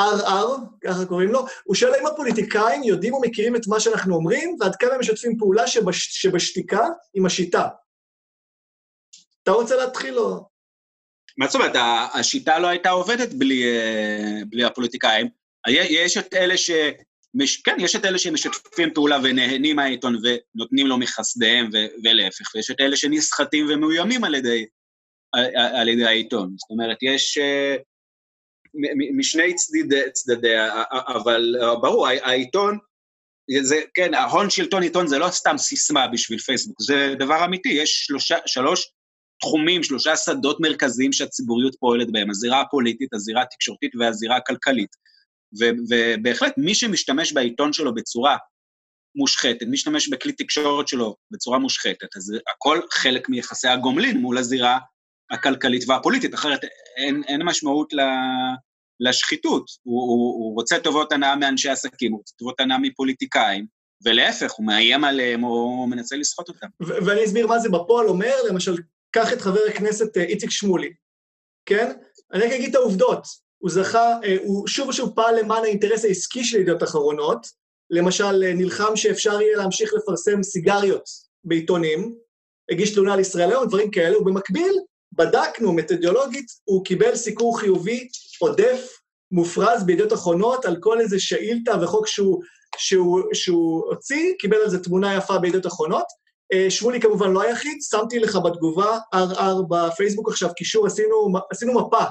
[0.00, 4.76] RR, ככה קוראים לו, הוא שואל האם הפוליטיקאים יודעים ומכירים את מה שאנחנו אומרים, ועד
[4.76, 7.68] כמה הם משתפים פעולה שבש, שבשתיקה עם השיטה.
[9.42, 10.48] אתה רוצה להתחיל או...
[11.38, 11.72] מה זאת אומרת,
[12.14, 15.28] השיטה לא הייתה עובדת בלי, אה, בלי הפוליטיקאים.
[15.68, 16.70] יש את אלה ש...
[17.34, 17.62] מש...
[17.62, 21.76] כן, יש את אלה שמשתפים פעולה ונהנים מהעיתון ונותנים לו מחסדיהם ו...
[22.04, 24.66] ולהפך, ויש את אלה שנסחטים ומאוימים על ידי
[25.80, 26.54] על ידי העיתון.
[26.58, 27.76] זאת אומרת, יש אה,
[29.16, 30.54] משני צדדי, צדדי,
[30.90, 32.78] אבל ברור, העיתון,
[33.62, 38.04] זה, כן, ההון שלטון עיתון זה לא סתם סיסמה בשביל פייסבוק, זה דבר אמיתי, יש
[38.06, 38.92] שלושה, שלוש
[39.40, 44.90] תחומים, שלושה שדות מרכזיים שהציבוריות פועלת בהם, הזירה הפוליטית, הזירה התקשורתית והזירה הכלכלית.
[45.88, 48.36] ובהחלט, מי שמשתמש בעיתון שלו בצורה
[49.16, 54.78] מושחתת, מי שמשתמש בכלי תקשורת שלו בצורה מושחתת, אז הכל חלק מיחסי הגומלין מול הזירה
[55.30, 56.60] הכלכלית והפוליטית, אחרת
[56.96, 58.00] אין, אין משמעות ל,
[59.00, 59.66] לשחיתות.
[59.82, 63.66] הוא, הוא, הוא רוצה טובות הנאה מאנשי עסקים, הוא רוצה טובות הנאה מפוליטיקאים,
[64.04, 66.66] ולהפך, הוא מאיים עליהם או מנסה לסחוט אותם.
[66.80, 68.76] ואני אסביר מה זה בפועל אומר, למשל,
[69.10, 70.92] קח את חבר הכנסת אה, איציק שמולי,
[71.66, 71.92] כן?
[72.32, 73.26] אני רק אגיד את העובדות.
[73.58, 77.46] הוא זכה, אה, הוא שוב ושוב פעל למען האינטרס העסקי של ידיעות אחרונות,
[77.90, 81.04] למשל, אה, נלחם שאפשר יהיה להמשיך לפרסם סיגריות
[81.44, 82.14] בעיתונים,
[82.70, 84.74] הגיש תלונה על ישראל היום, דברים כאלה, ובמקביל,
[85.16, 88.08] בדקנו מתודולוגית, הוא קיבל סיקור חיובי
[88.40, 88.98] עודף,
[89.30, 92.42] מופרז בידיעות אחרונות על כל איזה שאילתה וחוק שהוא,
[92.76, 96.04] שהוא, שהוא הוציא, קיבל על זה תמונה יפה בידיעות אחרונות.
[96.52, 102.04] אה, שמולי כמובן לא היחיד, שמתי לך בתגובה RR בפייסבוק עכשיו קישור, עשינו, עשינו מפה,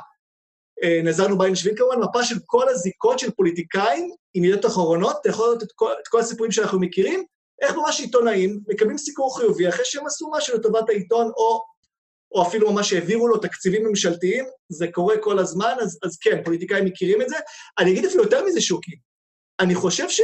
[0.84, 5.30] אה, נעזרנו בעין שביעית כמובן, מפה של כל הזיקות של פוליטיקאים עם ידיעות אחרונות, אתה
[5.30, 5.68] יכול לראות את
[6.02, 7.24] את כל הסיפורים שאנחנו מכירים,
[7.62, 11.64] איך ממש עיתונאים מקבלים סיקור חיובי אחרי שהם עשו משהו לטובת העיתון, או,
[12.34, 16.86] או אפילו ממש העבירו לו תקציבים ממשלתיים, זה קורה כל הזמן, אז, אז כן, פוליטיקאים
[16.86, 17.36] מכירים את זה.
[17.80, 18.92] אני אגיד אפילו יותר מזה, שוקי,
[19.60, 20.22] אני חושב ש,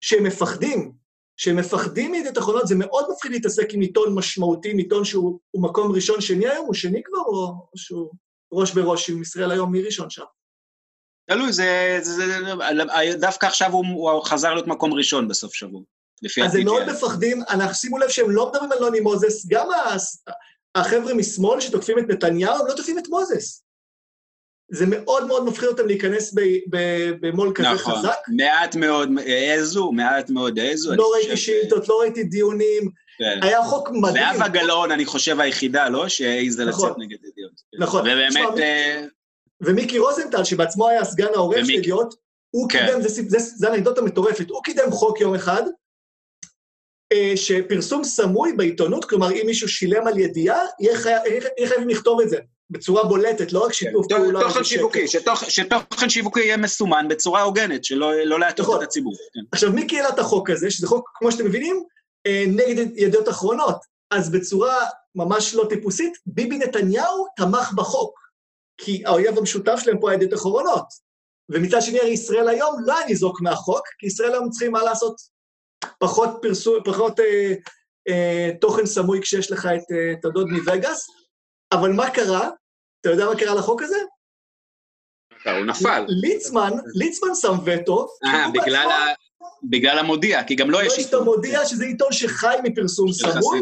[0.00, 0.92] שהם מפחדים,
[1.36, 5.92] שהם מפחדים מידיעות אחרונות, זה מאוד מפחיד להתעסק עם עיתון משמעותי, עם עיתון שהוא מקום
[5.92, 8.10] ראשון, שני היום, הוא שני כבר, או, או שהוא
[8.52, 10.24] ראש בראש עם ישראל היום, מי ראשון שם?
[11.30, 15.80] תלוי, זה, זה, זה, דווקא עכשיו הוא, הוא חזר להיות מקום ראשון בסוף שבוע,
[16.22, 19.68] לפי אז הם מאוד מפחדים, אנחנו שימו לב שהם לא מדברים על נוני מוזס, גם
[20.80, 23.64] החבר'ה משמאל שתוקפים את נתניהו, הם לא תוקפים את מוזס.
[24.70, 26.34] זה מאוד מאוד מפחיד אותם להיכנס
[27.20, 28.08] במו"ל כזה נכון, חזק.
[28.08, 30.94] נכון, מעט מאוד העזו, מעט מאוד העזו.
[30.94, 32.90] לא ראיתי שאילתות, לא ראיתי דיונים.
[33.18, 33.38] כן.
[33.42, 34.26] היה חוק מדהים.
[34.32, 36.08] זהבה גלאון, אני חושב, היחידה, לא?
[36.08, 36.88] שהעיזה נכון.
[36.88, 37.52] לצאת נגד ידיעות.
[37.78, 38.00] נכון.
[38.00, 38.58] ובאמת...
[38.58, 39.04] אה,
[39.60, 42.14] ומיקי רוזנטל, שבעצמו היה סגן העורך של ידיעות,
[42.50, 42.86] הוא כן.
[42.86, 45.62] קידם, זו אנקדוטה מטורפת, הוא קידם חוק יום אחד,
[47.36, 50.98] שפרסום סמוי בעיתונות, כלומר, אם מישהו שילם על ידיעה, יהיה
[51.68, 52.38] חייבים לכתוב את זה.
[52.70, 54.40] בצורה בולטת, לא רק שיתוף כן, פעולה.
[54.40, 55.04] תוכן שיווקי,
[55.48, 58.78] שתוכן שיווקי יהיה מסומן בצורה הוגנת, שלא לא להטות נכון.
[58.78, 59.14] את הציבור.
[59.34, 59.40] כן.
[59.52, 61.82] עכשיו, מי קהילה את החוק הזה, שזה חוק, כמו שאתם מבינים,
[62.26, 63.76] אה, נגד ידיעות אחרונות.
[64.10, 64.76] אז בצורה
[65.14, 68.18] ממש לא טיפוסית, ביבי נתניהו תמך בחוק,
[68.78, 70.84] כי האויב המשותף שלהם פה היה ידיעות אחרונות.
[71.48, 75.37] ומצד שני, הרי ישראל היום לא היה ניזוק מהחוק, כי ישראל היום צריכים מה לעשות?
[75.98, 77.54] פחות פרסום, פחות אה,
[78.08, 81.06] אה, תוכן סמוי כשיש לך את, אה, את הדוד מווגאס,
[81.72, 82.50] אבל מה קרה?
[83.00, 83.98] אתה יודע מה קרה לחוק הזה?
[85.44, 86.04] הוא נפל.
[86.08, 88.06] ליצמן, ליצמן שם וטו.
[88.24, 89.27] אה, בגלל ה...
[89.62, 91.00] בגלל המודיע, כי גם לו לא יש עיתון.
[91.00, 93.60] יש את המודיע, שזה עיתון שחי מפרסום סמוי,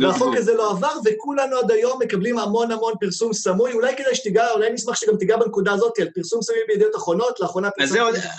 [0.00, 3.72] והחוק הזה לא עבר, וכולנו עד היום מקבלים המון המון פרסום סמוי.
[3.72, 7.70] אולי כדאי שתיגע, אולי נשמח שגם תיגע בנקודה הזאת, על פרסום סמוי בידיעות אחרונות, לאחרונה
[7.70, 7.96] פרסום...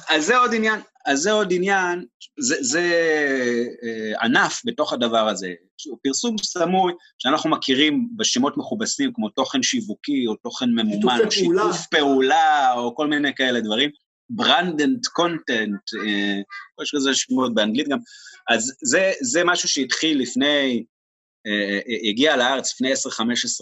[0.10, 2.06] אז זה עוד עניין, אז זה עוד עניין,
[2.40, 2.82] זה, זה
[3.84, 5.54] אה, ענף בתוך הדבר הזה.
[6.04, 12.74] פרסום סמוי, שאנחנו מכירים בשמות מכובסים, כמו תוכן שיווקי, או תוכן ממומן, או שיתוף פעולה,
[12.74, 13.90] או כל מיני כאלה דברים.
[14.36, 15.82] ברנדנט קונטנט,
[16.84, 17.98] יש כזה שמות באנגלית גם,
[18.50, 20.84] אז זה, זה משהו שהתחיל לפני,
[21.48, 22.96] אה, אה, הגיע לארץ לפני 10-15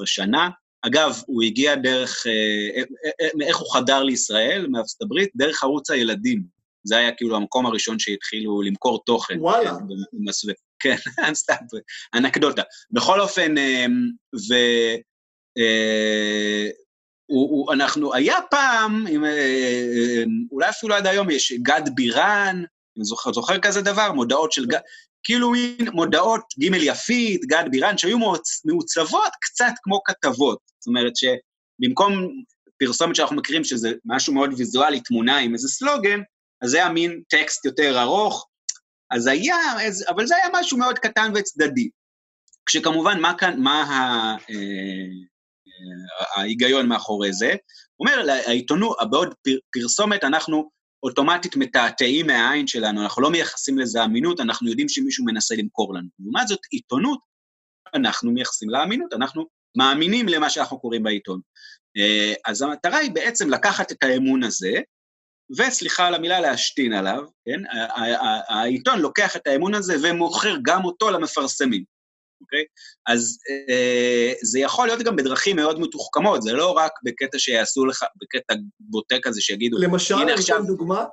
[0.05, 0.49] שנה.
[0.82, 2.84] אגב, הוא הגיע דרך, אה,
[3.47, 5.29] איך הוא חדר לישראל, מארצות הברית?
[5.36, 6.43] דרך ערוץ הילדים.
[6.84, 9.39] זה היה כאילו המקום הראשון שהתחילו למכור תוכן.
[9.39, 9.73] וואלה.
[10.79, 10.95] כן,
[11.34, 11.55] סתם,
[12.15, 12.62] אנקדוטה.
[12.91, 13.55] בכל אופן,
[14.49, 14.53] ו...
[17.29, 22.63] הוא, הוא, אנחנו, היה פעם, עם, אה, אה, אולי אפילו עד היום יש גד בירן,
[22.97, 24.79] אני זוכר, זוכר כזה דבר, מודעות של גד,
[25.23, 28.17] כאילו מין מודעות ג' יפית, גד בירן, שהיו
[28.65, 30.59] מעוצבות קצת כמו כתבות.
[30.79, 32.13] זאת אומרת שבמקום
[32.79, 36.19] פרסומת שאנחנו מכירים, שזה משהו מאוד ויזואלי, תמונה עם איזה סלוגן,
[36.61, 38.47] אז זה היה מין טקסט יותר ארוך,
[39.11, 39.57] אז היה,
[40.07, 41.89] אבל זה היה משהו מאוד קטן וצדדי.
[42.65, 44.35] כשכמובן, מה כאן, מה ה...
[46.36, 47.55] ההיגיון מאחורי זה.
[47.95, 49.34] הוא אומר, העיתונות, בעוד
[49.73, 50.69] פרסומת אנחנו
[51.03, 56.07] אוטומטית מתעתעים מהעין שלנו, אנחנו לא מייחסים לזה אמינות, אנחנו יודעים שמישהו מנסה למכור לנו.
[56.19, 57.19] לעומת זאת, עיתונות,
[57.93, 59.45] אנחנו מייחסים לה אמינות, אנחנו
[59.77, 61.39] מאמינים למה שאנחנו קוראים בעיתון.
[61.97, 64.73] אה, אז המטרה היא בעצם לקחת את האמון הזה,
[65.57, 67.59] וסליחה על המילה, להשתין עליו, כן?
[68.49, 71.84] העיתון לוקח את האמון הזה ומוכר גם אותו למפרסמים.
[72.41, 72.63] אוקיי?
[73.07, 78.03] אז אה, זה יכול להיות גם בדרכים מאוד מתוחכמות, זה לא רק בקטע שיעשו לך,
[78.21, 80.57] בקטע בוטה כזה שיגידו, למשל, הנה עכשיו...
[80.57, 81.05] אתן דוגמה,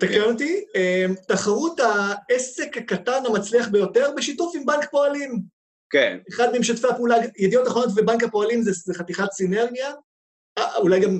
[0.00, 5.42] תקן אותי, אה, תחרות העסק הקטן המצליח ביותר בשיתוף עם בנק פועלים.
[5.90, 6.18] כן.
[6.34, 9.92] אחד ממשתפי הפעולה, ידיעות אחרונות ובנק הפועלים זה, זה חתיכת סינרגיה.
[10.58, 11.18] אה, אולי גם,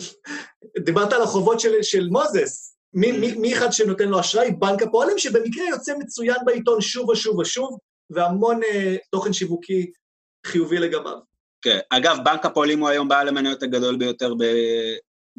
[0.84, 2.76] דיברת על החובות של, של מוזס.
[2.94, 4.50] מי, מי, מי אחד שנותן לו אשראי?
[4.50, 7.78] בנק הפועלים, שבמקרה יוצא מצוין בעיתון שוב ושוב ושוב,
[8.10, 9.90] והמון אה, תוכן שיווקי
[10.46, 11.18] חיובי לגביו.
[11.62, 11.78] כן.
[11.90, 14.44] אגב, בנק הפועלים הוא היום בעל המניות הגדול ביותר ב...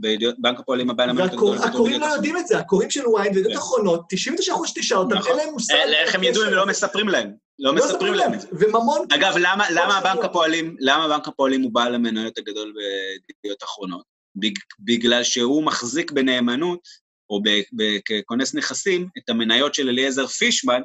[0.01, 1.65] בידיעות, בנק הפועלים הבעל המניות הגדול ביותר.
[1.65, 3.57] והקוראים לא יודעים את זה, הקוראים של וואין וידיעות כן.
[3.57, 5.15] אחרונות, 99% שתשאל אותם.
[5.27, 5.73] אין להם מושג.
[5.73, 7.31] אה, איך הם ידעו אם לא מספרים להם?
[7.59, 8.47] לא מספרים להם את זה.
[8.51, 9.05] וממון...
[9.11, 10.01] אגב, למה.
[10.03, 12.73] בנק הפועלים, למה בנק הפועלים הוא בעל המניות הגדול
[13.27, 14.03] בידיעות אחרונות?
[14.35, 16.79] בג- בגלל שהוא מחזיק בנאמנות,
[17.29, 17.41] או
[18.09, 20.81] ככונס נכסים, את המניות של אליעזר פישמן,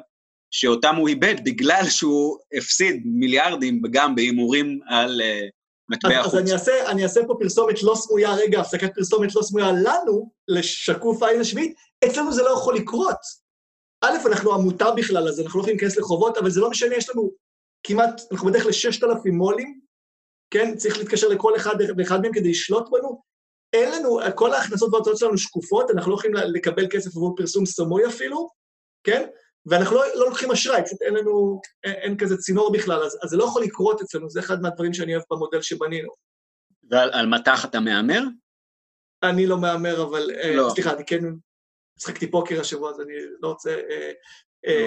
[0.57, 5.49] שאותם הוא איבד בגלל שהוא הפסיד מיליארדים גם בהימורים על uh,
[5.89, 6.33] מטבע אז, חוץ.
[6.33, 10.31] אז אני, אעשה, אני אעשה פה פרסומת לא סמויה, רגע, הפסקת פרסומת לא סמויה לנו,
[10.47, 11.75] לשקוף העין השביעית,
[12.05, 13.17] אצלנו זה לא יכול לקרות.
[14.01, 17.09] א', אנחנו עמותה בכלל, אז אנחנו לא יכולים להיכנס לחובות, אבל זה לא משנה, יש
[17.09, 17.31] לנו
[17.83, 19.79] כמעט, אנחנו בדרך ל-6,000 מו"לים,
[20.51, 20.75] כן?
[20.77, 23.21] צריך להתקשר לכל אחד ואחד מהם כדי לשלוט בנו.
[23.73, 28.07] אין לנו, כל ההכנסות וההוצאות שלנו שקופות, אנחנו לא יכולים לקבל כסף עבור פרסום סמוי
[28.07, 28.49] אפילו,
[29.03, 29.27] כן?
[29.65, 33.29] ואנחנו לא, לא לוקחים אשראי, פשוט אין לנו, אין, אין כזה צינור בכלל, אז, אז
[33.29, 36.09] זה לא יכול לקרות אצלנו, זה אחד מהדברים שאני אוהב במודל שבנינו.
[36.89, 38.21] ועל על מטח אתה מהמר?
[39.23, 40.31] אני לא מהמר, אבל...
[40.43, 40.69] אה, לא.
[40.69, 41.19] סליחה, אני כן
[41.97, 44.11] משחקתי פוקר השבוע, אז אני לא רוצה אה,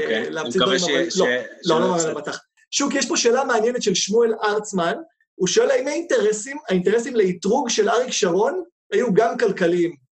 [0.02, 0.30] אוקיי.
[0.30, 1.18] להמציא דברים, ש- אבל לא, ש-
[1.66, 2.06] לא, לא יפסיד.
[2.08, 2.38] מהמר מטח.
[2.70, 4.94] שוק, יש פה שאלה מעניינת של שמואל ארצמן,
[5.34, 8.62] הוא שואל האם האינטרסים, האינטרסים לאתרוג של אריק שרון
[8.92, 10.07] היו גם כלכליים.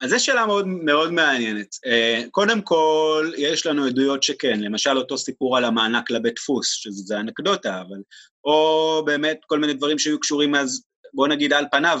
[0.00, 1.68] אז זו שאלה מאוד, מאוד מעניינת.
[1.86, 7.20] אה, קודם כל, יש לנו עדויות שכן, למשל אותו סיפור על המענק לבית דפוס, שזה
[7.20, 7.96] אנקדוטה, אבל...
[8.44, 10.82] או באמת כל מיני דברים שהיו קשורים אז,
[11.14, 12.00] בוא נגיד על פניו,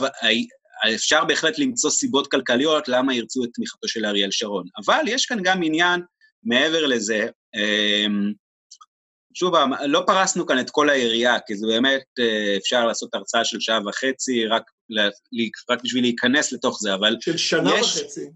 [0.94, 4.66] אפשר בהחלט למצוא סיבות כלכליות למה ירצו את תמיכתו של אריאל שרון.
[4.84, 6.00] אבל יש כאן גם עניין,
[6.44, 8.32] מעבר לזה, אמ,
[9.38, 9.54] שוב,
[9.86, 13.80] לא פרסנו כאן את כל היריעה, כי זה באמת, אה, אפשר לעשות הרצאה של שעה
[13.88, 14.62] וחצי, רק,
[15.70, 18.30] רק בשביל להיכנס לתוך זה, אבל של שנה יש- וחצי.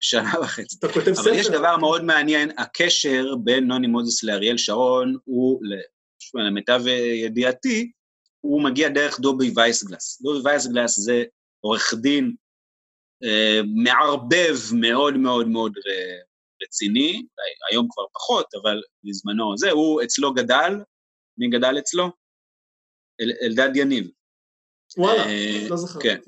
[0.00, 0.76] שנה וחצי.
[0.78, 1.22] אתה כותב ספר.
[1.30, 5.60] אבל יש דבר מאוד מעניין, הקשר בין נוני מוזס לאריאל שרון הוא,
[6.34, 6.82] למיטב
[7.24, 7.90] ידיעתי,
[8.40, 10.22] הוא מגיע דרך דובי וייסגלס.
[10.22, 11.24] דובי וייסגלס זה
[11.60, 12.34] עורך דין
[13.24, 16.29] אה, מערבב מאוד מאוד מאוד ר-
[16.62, 17.22] רציני,
[17.70, 20.72] היום כבר פחות, אבל בזמנו זה, הוא אצלו גדל,
[21.38, 22.10] מי גדל אצלו?
[23.20, 24.10] אל, אלדד יניב.
[24.96, 26.08] וואלה, אה, לא זכרתי.
[26.08, 26.18] כן.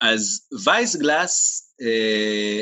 [0.00, 2.60] אז וייסגלס אה,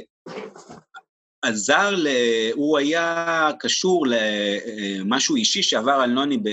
[1.42, 2.08] עזר, ל...
[2.52, 6.48] הוא היה קשור למשהו אישי שעבר על נוני ב...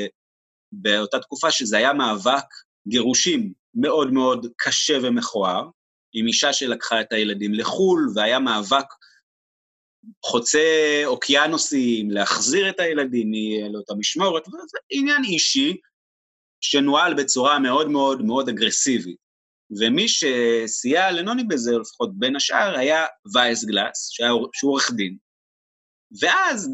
[0.72, 2.46] באותה תקופה, שזה היה מאבק
[2.88, 5.70] גירושים מאוד מאוד קשה ומכוער,
[6.14, 8.86] עם אישה שלקחה את הילדים לחו"ל, והיה מאבק
[10.26, 13.32] חוצה אוקיינוסים, להחזיר את הילדים
[13.74, 15.78] לאותה משמורת, וזה עניין אישי
[16.62, 19.18] שנוהל בצורה מאוד מאוד מאוד אגרסיבית.
[19.80, 23.66] ומי שסייע לנוני בזה, לפחות בין השאר, היה וייס
[24.10, 25.18] שהיה, שהוא עורך דין.
[26.22, 26.70] ואז,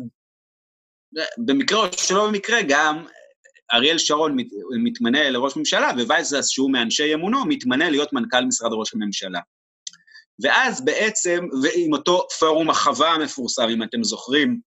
[1.46, 3.06] במקרה או שלא במקרה, גם
[3.74, 4.48] אריאל שרון מת,
[4.84, 9.40] מתמנה לראש ממשלה, ווייס גלס, שהוא מאנשי אמונו, מתמנה להיות מנכ"ל משרד ראש הממשלה.
[10.44, 14.60] ואז בעצם, ועם אותו פורום החווה המפורסם, אם אתם זוכרים,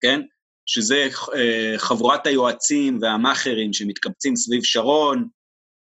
[0.00, 0.20] כן?
[0.66, 5.28] שזה אה, חבורת היועצים והמאכערים שמתקבצים סביב שרון,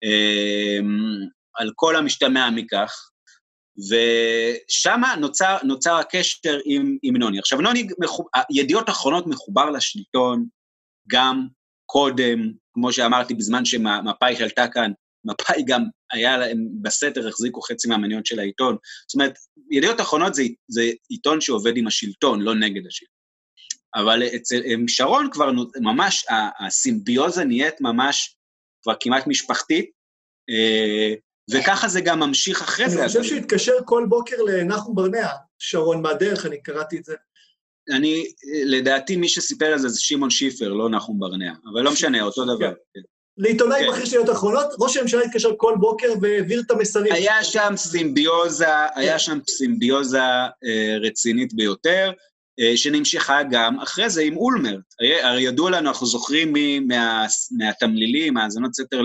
[0.04, 0.78] אה,
[1.54, 3.10] על כל המשתמע מכך,
[3.90, 7.38] ושם נוצר, נוצר הקשר עם, עם נוני.
[7.38, 7.86] עכשיו, נוני,
[8.50, 10.46] ידיעות אחרונות מחובר לשלטון
[11.10, 11.46] גם
[11.86, 14.92] קודם, כמו שאמרתי, בזמן שמפא"י שלטה כאן,
[15.24, 18.76] מפא"י גם היה להם, בסתר החזיקו חצי מהמניות של העיתון.
[19.08, 19.32] זאת אומרת,
[19.70, 23.14] ידיעות אחרונות זה, זה עיתון שעובד עם השלטון, לא נגד השלטון.
[23.94, 25.50] אבל אצל שרון כבר
[25.80, 26.26] ממש,
[26.66, 28.36] הסימביוזה נהיית ממש
[28.82, 29.90] כבר כמעט משפחתית,
[31.50, 33.00] וככה זה גם ממשיך אחרי זה.
[33.00, 37.14] אני חושב שהוא התקשר כל בוקר לנחום ברנע, שרון מהדרך, אני קראתי את זה.
[37.96, 38.24] אני,
[38.64, 42.56] לדעתי, מי שסיפר את זה זה שמעון שיפר, לא נחום ברנע, אבל לא משנה, אותו
[42.56, 42.72] דבר.
[43.40, 47.12] לעיתונאי בכיר של ידיעות אחרונות, ראש הממשלה התקשר כל בוקר והעביר את המסרים.
[47.12, 50.22] היה שם סימביוזה, היה שם סימביוזה
[51.00, 52.12] רצינית ביותר,
[52.76, 54.94] שנמשכה גם אחרי זה עם אולמרט.
[55.22, 56.52] הרי ידוע לנו, אנחנו זוכרים
[57.58, 59.00] מהתמלילים, מהאזנות סתר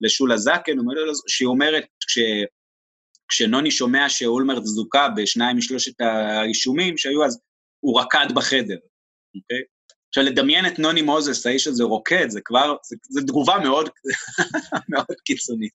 [0.00, 0.76] לשולה זקן,
[1.28, 2.18] שהיא אומרת, כש,
[3.28, 7.40] כשנוני שומע שאולמרט זוכה בשניים משלושת האישומים שהיו אז,
[7.80, 8.76] הוא רקד בחדר,
[9.36, 9.62] אוקיי?
[10.08, 12.76] עכשיו, לדמיין את נוני מוזס, האיש הזה רוקד, זה כבר,
[13.10, 13.88] זו תגובה מאוד,
[14.92, 15.72] מאוד קיצונית.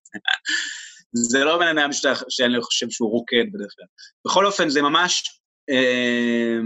[1.14, 1.90] זה לא בן אדם
[2.30, 3.86] שאני חושב שהוא רוקד בדרך כלל.
[4.28, 5.24] בכל אופן, זה ממש,
[5.70, 6.58] אה,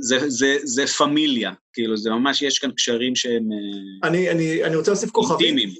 [0.00, 3.48] זה, זה, זה פמיליה, כאילו, זה ממש, יש כאן קשרים שהם...
[3.52, 5.46] אה, אני, אני, אני רוצה להוסיף כוכבית.
[5.46, 5.70] אינטימיים.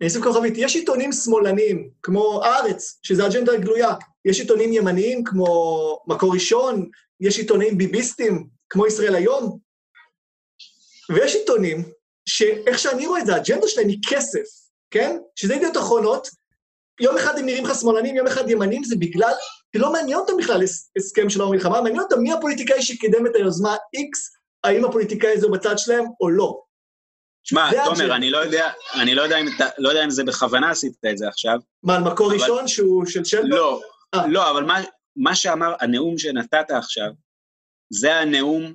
[0.00, 0.54] אני אוסיף כוכבית.
[0.56, 3.94] יש עיתונים שמאלניים, כמו הארץ, שזה אג'נדה גלויה.
[4.24, 5.46] יש עיתונים ימניים, כמו
[6.06, 6.88] מקור ראשון,
[7.20, 9.58] יש עיתונים ביביסטים, כמו ישראל היום,
[11.10, 11.84] ויש עיתונים
[12.28, 14.44] שאיך שאני רואה את זה, האג'נדה שלהם היא כסף,
[14.90, 15.16] כן?
[15.36, 16.28] שזה ידיעות אחרונות,
[17.00, 19.32] יום אחד הם נראים לך שמאלנים, יום אחד ימנים, זה בגלל,
[19.72, 20.62] כי לא מעניין אותם בכלל
[20.96, 25.56] הסכם שלום ומלחמה, מעניין אותם מי הפוליטיקאי שקידם את היוזמה X, האם הפוליטיקאי הזה הוא
[25.56, 26.60] בצד שלהם או לא.
[27.42, 29.46] שמע, תומר, אני לא יודע, אני לא יודע, אם,
[29.78, 31.58] לא יודע אם זה בכוונה עשית את זה עכשיו.
[31.82, 32.40] מה, על מקור אבל...
[32.40, 33.50] ראשון שהוא של שלדון?
[33.50, 33.80] לא,
[34.16, 34.18] 아.
[34.18, 34.26] אה.
[34.26, 34.80] לא, אבל מה,
[35.16, 37.10] מה שאמר, הנאום שנתת עכשיו,
[37.90, 38.74] זה הנאום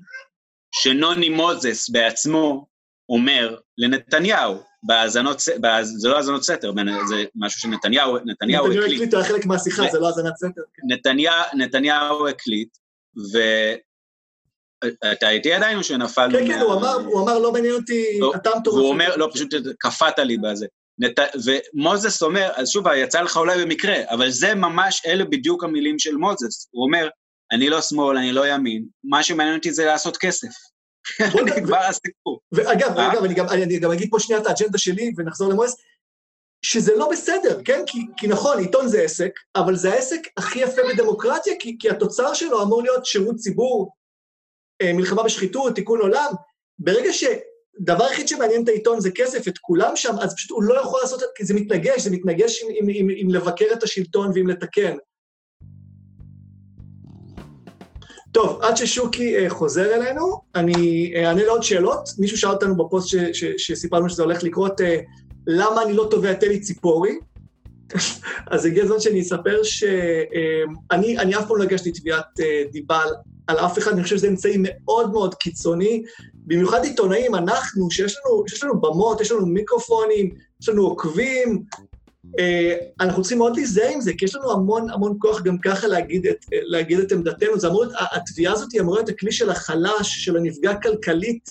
[0.75, 2.65] שנוני מוזס בעצמו
[3.09, 5.39] אומר לנתניהו, בהאזנות,
[5.83, 6.71] זה לא האזנות סתר,
[7.09, 8.79] זה משהו שנתניהו, נתניהו הקליט.
[8.79, 10.61] נתניהו הקליט, היה חלק מהשיחה, זה לא האזנת סתר.
[10.73, 10.87] כן.
[11.57, 12.77] נתניהו הקליט,
[15.03, 16.29] ואתה איתי עדיין או שנפל?
[16.31, 18.77] כן, כן, הוא אמר, לא מעניין אותי, לא, אתה מטורף.
[18.77, 20.65] הוא אומר, לא, פשוט קפאת לי בזה.
[21.45, 26.15] ומוזס אומר, אז שוב, יצא לך אולי במקרה, אבל זה ממש, אלה בדיוק המילים של
[26.15, 26.67] מוזס.
[26.71, 27.07] הוא אומר,
[27.53, 30.47] אני לא שמאל, אני לא ימין, מה שמעניין אותי זה לעשות כסף.
[31.65, 32.39] כבר הסיפור.
[32.51, 33.13] ואגב, אה?
[33.13, 35.75] אגב, אני גם, אני גם אגיד פה שנייה את האג'נדה שלי, ונחזור למואס,
[36.65, 37.83] שזה לא בסדר, כן?
[37.87, 42.33] כי, כי נכון, עיתון זה עסק, אבל זה העסק הכי יפה בדמוקרטיה, כי, כי התוצר
[42.33, 43.91] שלו אמור להיות שירות ציבור,
[44.81, 46.33] אה, מלחמה בשחיתות, תיקון עולם.
[46.79, 50.81] ברגע שדבר היחיד שמעניין את העיתון זה כסף, את כולם שם, אז פשוט הוא לא
[50.81, 53.83] יכול לעשות את זה, כי זה מתנגש, זה מתנגש עם, עם, עם, עם לבקר את
[53.83, 54.97] השלטון ועם לתקן.
[58.33, 62.09] טוב, עד ששוקי אה, חוזר אלינו, אני אה, אענה לעוד שאלות.
[62.19, 64.99] מישהו שאל אותנו בפוסט ש, ש, שסיפרנו שזה הולך לקרות, אה,
[65.47, 67.11] למה אני לא תובע את אלי ציפורי?
[68.51, 72.25] אז הגיע הזמן שאני אספר שאני אני אף פעם לא הגשתי תביעת
[72.71, 73.01] דיבה
[73.47, 76.03] על, אף אחד, אני חושב שזה אמצעי מאוד מאוד קיצוני,
[76.33, 81.63] במיוחד עיתונאים, אנחנו, שיש לנו, שיש לנו במות, יש לנו מיקרופונים, יש לנו עוקבים,
[82.99, 86.27] אנחנו צריכים מאוד להיזהר עם זה, כי יש לנו המון המון כוח גם ככה להגיד
[86.27, 87.59] את, להגיד את עמדתנו.
[87.59, 91.49] זה אמור להיות, התביעה הזאת היא אמורה להיות הכלי של החלש, של הנפגע כלכלית.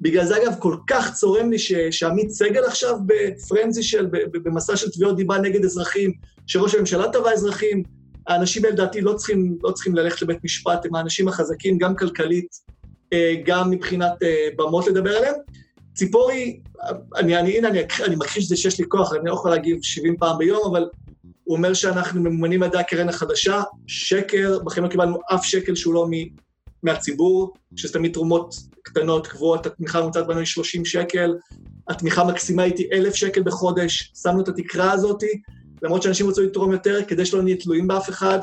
[0.00, 1.58] בגלל זה, אגב, כל כך צורם לי
[1.90, 6.12] שעמית סגל עכשיו בפרנזי של, במסע של תביעות דיבה נגד אזרחים,
[6.46, 7.82] שראש הממשלה תבע אזרחים.
[8.26, 12.48] האנשים האלה, לדעתי, לא צריכים, לא צריכים ללכת לבית משפט, הם האנשים החזקים, גם כלכלית,
[13.12, 15.34] אה, גם מבחינת אה, במות לדבר עליהם.
[15.96, 16.60] ציפורי,
[17.16, 19.78] אני, אני, הנה, אני, אני מכחיש את זה שיש לי כוח, אני לא יכול להגיב
[19.82, 20.88] 70 פעם ביום, אבל
[21.44, 25.94] הוא אומר שאנחנו ממומנים על ידי הקרן החדשה, שקר, בכם לא קיבלנו אף שקל שהוא
[25.94, 26.12] לא מ,
[26.82, 31.34] מהציבור, שזה תמיד תרומות קטנות, קבועות, התמיכה הממוצעת בנו היא 30 שקל,
[31.88, 35.22] התמיכה המקסימה הייתי 1,000 שקל בחודש, שמנו את התקרה הזאת,
[35.82, 38.38] למרות שאנשים רצו לתרום יותר, כדי שלא נהיה תלויים באף אחד.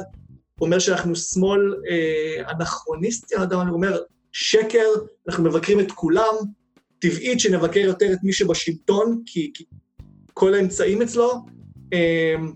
[0.59, 3.99] הוא אומר שאנחנו שמאל אה, אנכרוניסטי, אני לא יודע מה אני אומר,
[4.31, 4.85] שקר,
[5.27, 6.35] אנחנו מבקרים את כולם,
[7.03, 9.63] טבעית שנבקר יותר את מי שבשלטון, כי, כי
[10.33, 11.45] כל האמצעים אצלו,
[11.93, 12.53] אמ,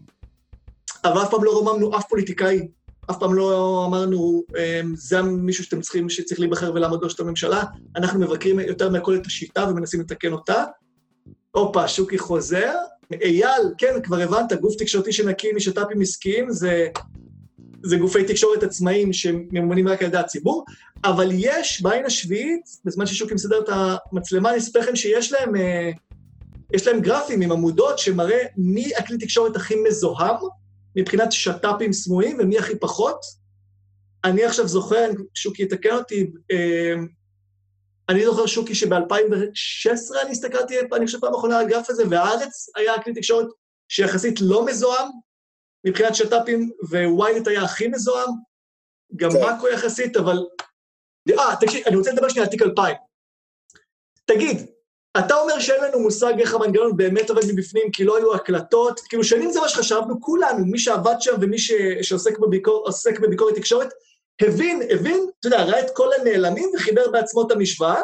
[1.06, 2.68] אבל אף פעם לא רוממנו אף פוליטיקאי,
[3.12, 7.64] אף פעם לא אמרנו, אמ, זה מישהו שאתם צריכים, שצריך להיבחר ולעמוד בראשות הממשלה,
[7.96, 10.64] אנחנו מבקרים יותר מהכל את השיטה ומנסים לתקן אותה.
[11.52, 12.74] הופה, שוקי חוזר.
[13.22, 16.88] אייל, כן, כבר הבנת, גוף תקשורתי שנקי משת"פים עסקיים זה
[17.84, 20.66] זה גופי תקשורת עצמאיים שממומנים רק על ידי הציבור,
[21.04, 23.70] אבל יש בעין השביעית, בזמן ששוקי מסדר את
[24.12, 25.92] המצלמה, אני אספר לכם שיש להם, אה,
[26.74, 30.36] יש להם גרפים עם עמודות שמראה מי הכלי תקשורת הכי מזוהם
[30.96, 33.20] מבחינת שת"פים סמויים ומי הכי פחות.
[34.24, 36.94] אני עכשיו זוכר, שוקי יתקן אותי, אה,
[38.10, 42.94] אני זוכר שוקי שב-2016 אני הסתכלתי, אני חושב פעם אחרונה על הגרף הזה, והארץ היה
[42.94, 43.48] הכלי תקשורת
[43.90, 45.08] שיחסית לא מזוהם,
[45.86, 48.30] מבחינת שת"פים, וויינט היה הכי מזוהם,
[49.16, 49.42] גם כן.
[49.42, 50.38] מאקו יחסית, אבל...
[51.40, 52.96] אה, תקשיב, אני רוצה לדבר שנייה על תיק 2000.
[54.26, 54.66] תגיד,
[55.20, 59.24] אתה אומר שאין לנו מושג איך המנגנון באמת עובד מבפנים, כי לא היו הקלטות, כאילו
[59.24, 61.72] שנים זה מה שחשבנו, כולנו, מי שעבד שם ומי ש...
[62.02, 62.90] שעוסק בביקור...
[63.22, 63.90] בביקורת תקשורת,
[64.42, 68.02] הבין, הבין, אתה יודע, ראה את כל הנעלמים וחיבר בעצמו את המשוואה,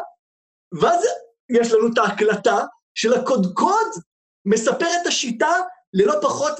[0.82, 1.06] ואז
[1.50, 2.60] יש לנו את ההקלטה
[2.96, 3.88] של הקודקוד
[4.46, 5.56] מספר את השיטה
[5.94, 6.60] ללא פחות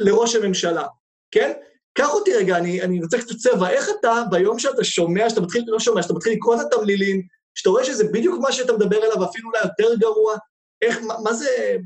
[0.00, 0.86] לראש הממשלה,
[1.30, 1.52] כן?
[1.94, 5.64] קח אותי רגע, אני, אני רוצה קצת צבע, איך אתה, ביום שאתה שומע, שאתה מתחיל,
[5.66, 7.22] לא שומע, שאתה מתחיל לקרוא את התמלילים,
[7.54, 10.36] שאתה רואה שזה בדיוק מה שאתה מדבר עליו, אפילו אולי יותר גרוע,
[10.82, 11.76] איך, מה, מה זה,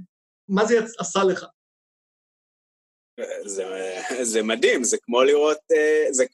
[0.49, 1.47] מה זה עשה לך?
[3.45, 3.65] זה,
[4.23, 6.25] זה מדהים, זה כמו לראות, אה, זה,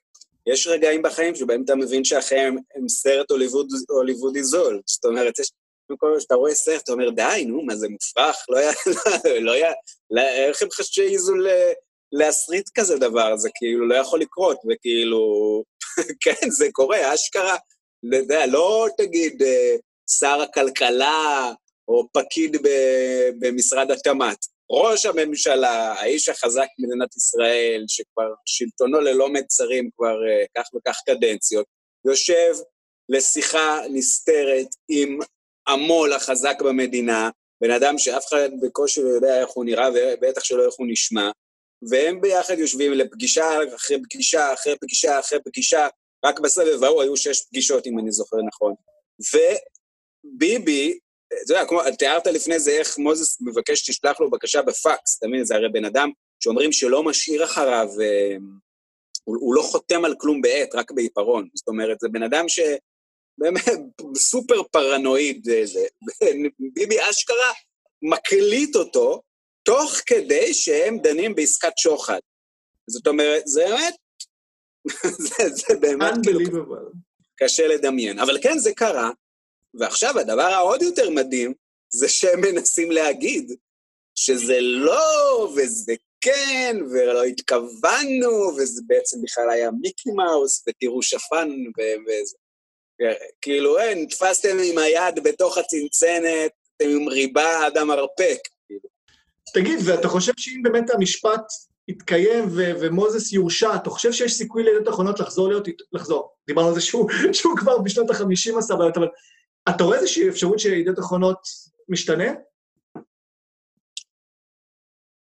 [0.47, 4.81] יש רגעים בחיים שבהם אתה מבין שהחיים הם סרט הוליווד, הוליוודי זול.
[4.87, 5.53] זאת אומרת, יש...
[5.99, 8.37] כל פעם שאתה רואה סרט, אתה אומר, די, נו, מה זה מופרך?
[8.49, 8.73] לא היה...
[9.47, 9.73] לא היה...
[10.11, 11.33] לא, איך הם חשבו שהעיזו
[12.13, 13.37] להסריט כזה דבר?
[13.37, 15.19] זה כאילו לא יכול לקרות, וכאילו...
[16.23, 17.57] כן, זה קורה, אשכרה.
[18.03, 19.77] לא יודע, לא תגיד אה,
[20.19, 21.53] שר הכלכלה
[21.89, 22.57] או פקיד
[23.41, 24.39] במשרד התמ"ת.
[24.71, 31.67] ראש הממשלה, האיש החזק במדינת ישראל, שכבר שלטונו ללא מצרים כבר uh, כך וכך קדנציות,
[32.07, 32.53] יושב
[33.09, 35.19] לשיחה נסתרת עם
[35.73, 40.67] המו"ל החזק במדינה, בן אדם שאף אחד בקושי לא יודע איך הוא נראה ובטח שלא
[40.67, 41.31] איך הוא נשמע,
[41.91, 43.45] והם ביחד יושבים לפגישה
[43.77, 45.87] אחרי פגישה אחרי פגישה אחרי פגישה,
[46.25, 48.75] רק בסבב ההוא היו שש פגישות, אם אני זוכר נכון.
[49.35, 50.99] וביבי
[51.45, 55.45] אתה יודע, כמו, תיארת לפני זה איך מוזס מבקש שתשלח לו בקשה בפקס, אתה מבין?
[55.45, 56.11] זה הרי בן אדם
[56.41, 58.37] שאומרים שלא משאיר אחריו, אה,
[59.25, 61.49] הוא, הוא לא חותם על כלום בעט, רק בעיפרון.
[61.55, 62.49] זאת אומרת, זה בן אדם
[63.41, 63.79] שבאמת
[64.17, 65.87] סופר פרנואיד, זה, זה.
[66.75, 67.53] ביבי אשכרה
[68.03, 69.23] מקליט אותו
[69.63, 72.19] תוך כדי שהם דנים בעסקת שוחד.
[72.91, 73.95] זאת אומרת, זה באמת,
[75.29, 76.65] זה, זה באמת כאילו
[77.37, 78.19] קשה לדמיין.
[78.19, 79.11] אבל כן, זה קרה,
[79.75, 81.55] ועכשיו, הדבר העוד יותר מדהים,
[81.93, 83.53] זה שהם מנסים להגיד
[84.15, 91.49] שזה לא, וזה כן, ולא התכוונו, וזה בעצם בכלל היה מיקי מאוס, ותראו שפן,
[92.03, 92.37] וזה.
[93.41, 98.39] כאילו, אין, נתפסתם עם היד בתוך הצנצנת, אתם עם ריבה עד המרפק.
[99.55, 101.43] תגיד, ואתה חושב שאם באמת המשפט
[101.89, 106.35] יתקיים ו- ומוזס יורשע, אתה חושב שיש סיכוי לידיעות אחרונות לחזור להיות, לחזור?
[106.47, 109.09] דיברנו על זה שהוא, שהוא כבר בשנות ה-50 עשה בעיות, אבל
[109.69, 111.39] אתה רואה איזושהי אפשרות שידיעות אחרונות
[111.89, 112.33] משתנה?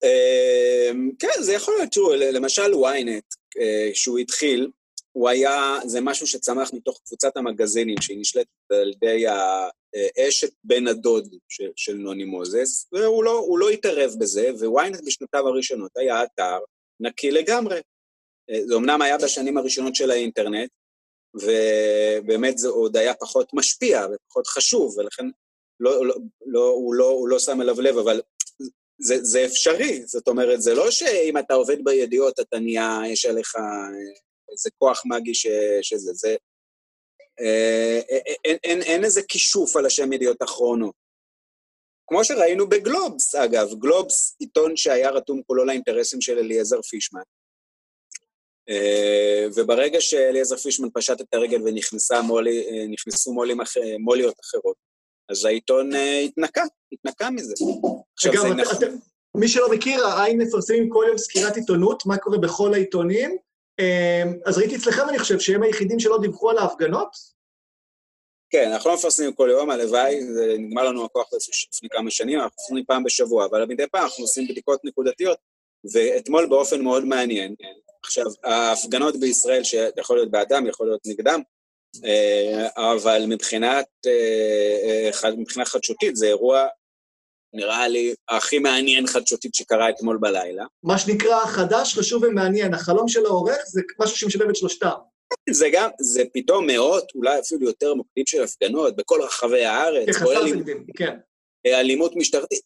[0.03, 4.71] אמ, כן, זה יכול להיות, תראו, למשל ynet, אה, שהוא התחיל,
[5.11, 11.35] הוא היה, זה משהו שצמח מתוך קבוצת המגזינים, שהיא נשלטת על ידי האשת בן הדוד
[11.49, 16.59] של, של נוני מוזס, והוא לא, לא התערב בזה, וויינט בשנותיו הראשונות היה אתר
[16.99, 17.79] נקי לגמרי.
[18.49, 20.69] אה, זה אמנם היה בשנים הראשונות של האינטרנט,
[21.33, 25.25] ובאמת זה עוד היה פחות משפיע ופחות חשוב, ולכן
[25.79, 28.21] לא, לא, לא, הוא, לא, הוא לא שם אליו לב, אבל
[29.01, 30.05] זה, זה אפשרי.
[30.05, 33.55] זאת אומרת, זה לא שאם אתה עובד בידיעות אתה נהיה, יש עליך
[34.51, 35.47] איזה כוח מגי ש,
[35.81, 36.35] שזה, זה...
[37.39, 37.99] אה,
[38.45, 41.01] אין, אין, אין איזה כישוף על השם ידיעות אחרונות.
[42.07, 47.21] כמו שראינו בגלובס, אגב, גלובס, עיתון שהיה רתום כולו לאינטרסים של אליעזר פישמן,
[48.69, 54.75] אה, וברגע שאליעזר פישמן פשט את הרגל ונכנסו מולי, אה, מוליות אחרות,
[55.29, 57.53] אז העיתון אה, התנקה, התנקה מזה.
[58.13, 58.99] עכשיו, זה נכון.
[59.37, 63.37] מי שלא מכיר, העין מפרסמים כל יום סקירת עיתונות, מה קורה בכל העיתונים.
[64.45, 67.09] אז ראיתי אצלכם, אני חושב, שהם היחידים שלא דיווחו על ההפגנות?
[68.49, 71.29] כן, אנחנו לא מפרסמים כל יום, הלוואי, זה נגמר לנו הכוח
[71.73, 75.37] לפני כמה שנים, אנחנו מפרסמים פעם בשבוע, אבל מדי פעם אנחנו עושים בדיקות נקודתיות,
[75.93, 77.55] ואתמול באופן מאוד מעניין,
[78.03, 81.41] עכשיו, ההפגנות בישראל, שיכול להיות באדם, יכול להיות נגדם,
[82.05, 86.67] אה, אבל מבחינת, אה, אה, מבחינה חדשותית זה אירוע,
[87.53, 90.65] נראה לי, הכי מעניין חדשותית שקרה אתמול בלילה.
[90.83, 92.73] מה שנקרא חדש, חשוב ומעניין.
[92.73, 94.89] החלום של העורך זה משהו שמשלב את שלושתם.
[95.49, 100.09] זה גם, זה פתאום מאות, אולי אפילו יותר מוקדים של הפגנות בכל רחבי הארץ.
[100.09, 101.17] כחסר תקדים, כן.
[101.65, 102.63] אלימות משטרתית,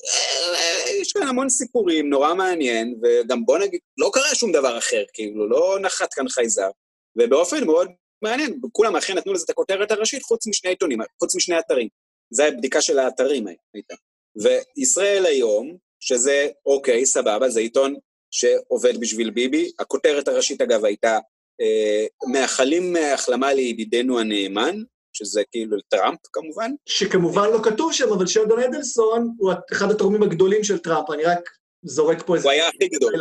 [1.01, 5.49] יש כאן המון סיפורים, נורא מעניין, וגם בוא נגיד, לא קרה שום דבר אחר, כאילו,
[5.49, 6.69] לא נחת כאן חייזר,
[7.17, 11.59] ובאופן מאוד מעניין, כולם אכן נתנו לזה את הכותרת הראשית, חוץ משני עיתונים, חוץ משני
[11.59, 11.88] אתרים.
[12.29, 13.95] זו הבדיקה של האתרים הייתה.
[14.36, 17.95] וישראל היום, שזה, אוקיי, סבבה, זה עיתון
[18.31, 21.19] שעובד בשביל ביבי, הכותרת הראשית, אגב, הייתה,
[21.61, 24.75] אה, מאחלים החלמה לידידנו הנאמן,
[25.13, 26.71] שזה כאילו טראמפ כמובן.
[26.86, 31.49] שכמובן לא כתוב שם, אבל שלדון אדלסון הוא אחד התורמים הגדולים של טראמפ, אני רק
[31.83, 32.47] זורק פה איזה...
[32.47, 33.13] הוא היה הכי גדול,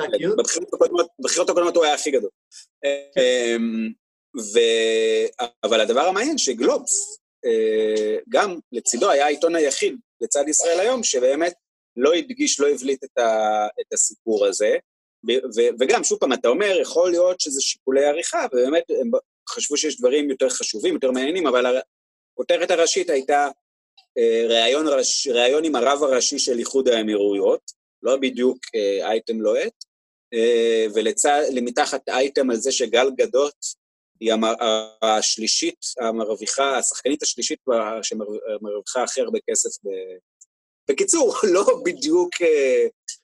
[1.19, 2.31] בבחירות הקודמות הוא היה הכי גדול.
[2.85, 3.91] אמ,
[4.37, 4.59] ו...
[5.65, 11.55] אבל הדבר המעניין שגלובס, אה, גם לצידו היה העיתון היחיד לצד ישראל היום, שבאמת
[11.97, 13.67] לא הדגיש, לא הבליט את, ה...
[13.81, 14.77] את הסיפור הזה.
[15.29, 19.11] ו- וגם, שוב פעם, אתה אומר, יכול להיות שזה שיקולי עריכה, ובאמת הם
[19.49, 21.77] חשבו שיש דברים יותר חשובים, יותר מעניינים, אבל
[22.33, 23.49] הכותרת הראשית הייתה
[24.19, 27.73] אה, ראיון, ראש, ראיון עם הרב הראשי של איחוד האמירויות,
[28.03, 29.85] לא בדיוק אה, אייטם לוהט,
[30.35, 33.57] אה, ולמתחת אייטם על זה שגל גדות
[34.21, 34.33] היא
[35.03, 37.59] השלישית המרוויחה, השחקנית השלישית
[38.03, 39.71] שמרוויחה הכי הרבה כסף.
[39.85, 39.89] ב...
[40.91, 42.31] בקיצור, לא בדיוק,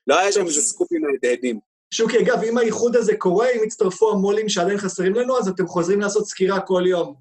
[0.06, 1.60] לא היה שם איזה סקופים מהדהדים.
[1.94, 6.00] שוקי, אגב, אם האיחוד הזה קורה, אם יצטרפו המו"לים שעדיין חסרים לנו, אז אתם חוזרים
[6.00, 7.14] לעשות סקירה כל יום.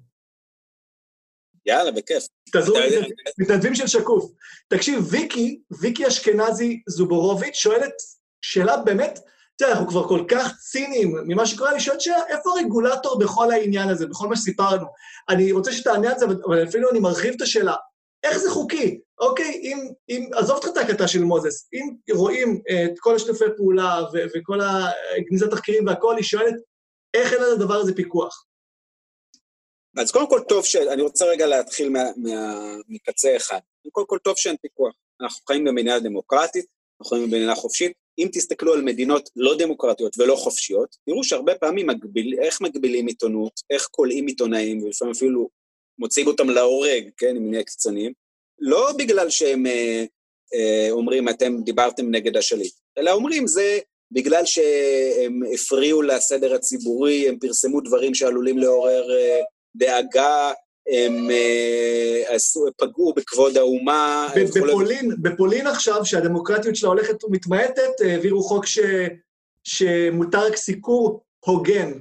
[1.66, 2.26] יאללה, בכיף.
[2.52, 2.76] תעזרו
[3.38, 4.30] מתנדבים של שקוף.
[4.68, 7.92] תקשיב, ויקי, ויקי אשכנזי זובורוביץ' שואלת
[8.42, 9.18] שאלה באמת,
[9.60, 13.88] תראה, אנחנו כבר כל כך ציניים ממה שקורה, אני שואלת שאלה, איפה הרגולטור בכל העניין
[13.88, 14.86] הזה, בכל מה שסיפרנו?
[15.28, 17.74] אני רוצה שתענה על זה, אבל אפילו אני מרחיב את השאלה.
[18.22, 19.00] איך זה חוקי?
[19.20, 24.00] אוקיי, אם, אם, עזוב אותך את ההקלטה של מוזס, אם רואים את כל השיתופי פעולה
[24.12, 24.58] ו- וכל
[25.16, 26.54] הגניזת תחקירים והכול, היא שואלת,
[27.14, 28.46] איך אין על הדבר הזה פיקוח?
[29.98, 30.76] אז קודם כל טוב ש...
[30.76, 32.54] אני רוצה רגע להתחיל מה, מה,
[32.88, 33.58] מקצה אחד.
[33.92, 34.94] קודם כל טוב שאין פיקוח.
[35.20, 36.66] אנחנו חיים במדינה דמוקרטית,
[37.00, 37.92] אנחנו חיים במדינה חופשית.
[38.20, 43.52] אם תסתכלו על מדינות לא דמוקרטיות ולא חופשיות, תראו שהרבה פעמים מגביל, איך מגבילים עיתונות,
[43.70, 45.48] איך כולאים עיתונאים, ולפעמים אפילו
[45.98, 48.12] מוציאים אותם להורג, כן, אם נהיה קצצנים,
[48.60, 50.04] לא בגלל שהם אה,
[50.54, 53.78] אה, אומרים, אתם דיברתם נגד השליט, אלא אומרים, זה
[54.12, 59.40] בגלל שהם הפריעו לסדר הציבורי, הם פרסמו דברים שעלולים לעורר אה,
[59.76, 60.52] דאגה,
[60.90, 64.28] הם אה, עשו, פגעו בכבוד האומה.
[64.56, 68.78] בפולין, בפולין עכשיו, שהדמוקרטיות שלה הולכת ומתמעטת, העבירו חוק ש,
[69.64, 71.92] שמותר סיקור הוגן.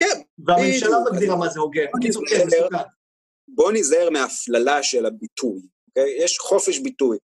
[0.00, 0.20] כן.
[0.46, 1.84] והממשלה מגדירה מה זה הוגן.
[1.96, 2.76] בקיצור, כן, מסוכן.
[3.48, 6.24] בואו ניזהר מהפללה של הביטוי, אוקיי?
[6.24, 7.18] יש חופש ביטוי.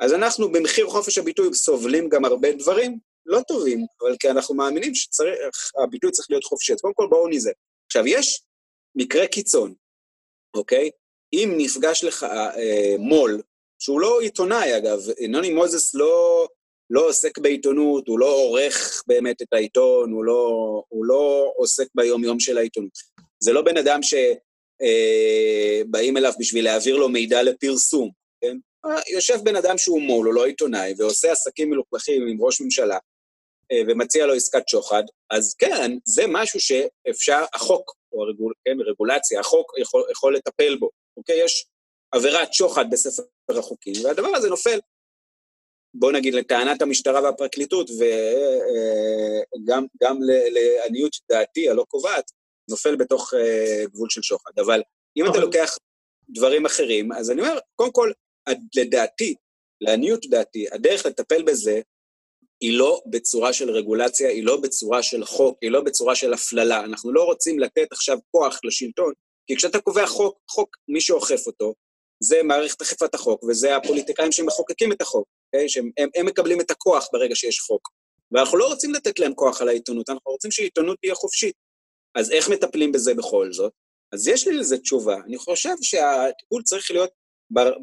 [0.00, 4.92] אז אנחנו במחיר חופש הביטוי סובלים גם הרבה דברים לא טובים, אבל כי אנחנו מאמינים
[4.94, 6.72] שהביטוי צריך להיות חופשי.
[6.72, 7.52] אז קודם כל בואו ניזהר.
[7.86, 8.42] עכשיו, יש
[8.94, 9.74] מקרה קיצון,
[10.54, 10.90] אוקיי?
[11.32, 13.42] אם נפגש לך אה, מו"ל,
[13.78, 14.98] שהוא לא עיתונאי אגב,
[15.28, 16.46] נוני מוזס לא,
[16.90, 22.40] לא עוסק בעיתונות, הוא לא עורך באמת את העיתון, הוא לא, הוא לא עוסק ביום-יום
[22.40, 22.92] של העיתונות.
[23.40, 24.26] זה לא בן אדם שבאים
[26.16, 28.56] אה, אליו בשביל להעביר לו מידע לפרסום, כן?
[29.12, 32.98] יושב בן אדם שהוא מו"ל, הוא לא עיתונאי, ועושה עסקים מלוכלכים עם ראש ממשלה,
[33.72, 39.40] אה, ומציע לו עסקת שוחד, אז כן, זה משהו שאפשר, החוק, או הרגול, כן, רגולציה,
[39.40, 41.44] החוק יכול, יכול לטפל בו, אוקיי?
[41.44, 41.66] יש
[42.12, 43.22] עבירת שוחד בספר
[43.58, 44.78] החוקים, והדבר הזה נופל,
[45.94, 52.30] בוא נגיד, לטענת המשטרה והפרקליטות, וגם גם לעניות דעתי הלא קובעת,
[52.70, 54.50] נופל בתוך uh, גבול של שוחד.
[54.58, 54.82] אבל
[55.16, 55.76] אם אתה לוקח
[56.28, 58.12] דברים אחרים, אז אני אומר, קודם כל,
[58.76, 59.34] לדעתי,
[59.80, 61.80] לעניות דעתי, הדרך לטפל בזה
[62.62, 66.84] היא לא בצורה של רגולציה, היא לא בצורה של חוק, היא לא בצורה של הפללה.
[66.84, 69.12] אנחנו לא רוצים לתת עכשיו כוח לשלטון,
[69.46, 71.74] כי כשאתה קובע חוק, חוק, מי שאוכף אותו,
[72.22, 75.56] זה מערכת אכיפת החוק, וזה הפוליטיקאים שמחוקקים את החוק, okay?
[75.56, 75.68] אוקיי?
[75.68, 77.88] שהם הם, הם מקבלים את הכוח ברגע שיש חוק.
[78.32, 81.54] ואנחנו לא רוצים לתת להם כוח על העיתונות, אנחנו רוצים שעיתונות תהיה חופשית.
[82.14, 83.72] אז איך מטפלים בזה בכל זאת?
[84.12, 85.16] אז יש לי לזה תשובה.
[85.26, 87.10] אני חושב שהטיפול צריך להיות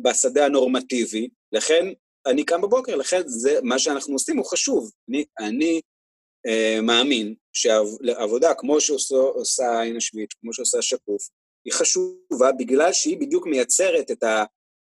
[0.04, 1.86] בשדה הנורמטיבי, לכן
[2.28, 4.92] אני קם בבוקר, לכן זה, מה שאנחנו עושים הוא חשוב.
[5.10, 5.82] אני, אני
[6.48, 11.30] אה, מאמין שעבודה כמו שעושה עין השביעית, כמו שעושה שקוף,
[11.66, 14.44] היא חשובה בגלל שהיא בדיוק מייצרת את, ה,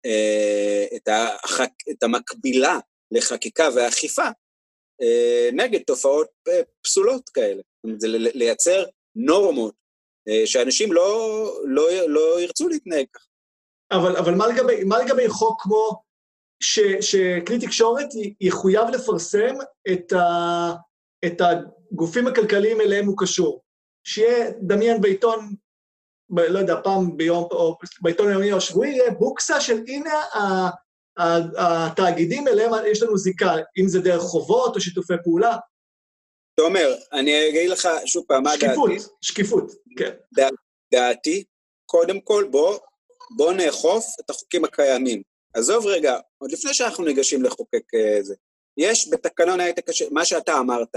[0.06, 2.78] אה, את, החק, את המקבילה
[3.10, 4.28] לחקיקה ואכיפה
[5.02, 7.62] אה, נגד תופעות אה, פסולות כאלה.
[7.98, 8.84] זה לייצר
[9.16, 9.74] נורמות
[10.28, 13.26] אה, שאנשים לא, לא, לא ירצו להתנהג ככה.
[13.92, 16.02] אבל, אבל מה, לגבי, מה לגבי חוק כמו
[17.00, 18.08] שכלי תקשורת
[18.40, 19.54] יחויב לפרסם
[19.92, 20.72] את, ה,
[21.26, 23.62] את הגופים הכלכליים אליהם הוא קשור?
[24.04, 25.54] שיהיה, דמיין בעיתון,
[26.30, 30.14] ב, לא יודע, פעם ביום, או בעיתון היומי או השבועי, יהיה בוקסה של הנה
[31.58, 35.56] התאגידים אליהם יש לנו זיקה, אם זה דרך חובות או שיתופי פעולה.
[36.60, 38.66] תומר, אני אגיד לך שוב פעם מה דעתי.
[38.66, 38.90] שקיפות,
[39.20, 40.10] שקיפות, כן.
[40.34, 40.48] דע,
[40.94, 41.44] דעתי,
[41.86, 42.78] קודם כל בוא,
[43.36, 45.29] בוא נאכוף את החוקים הקיימים.
[45.54, 48.34] עזוב רגע, עוד לפני שאנחנו ניגשים לחוקק uh, זה.
[48.76, 50.96] יש בתקנון האתיקה, של, מה שאתה אמרת,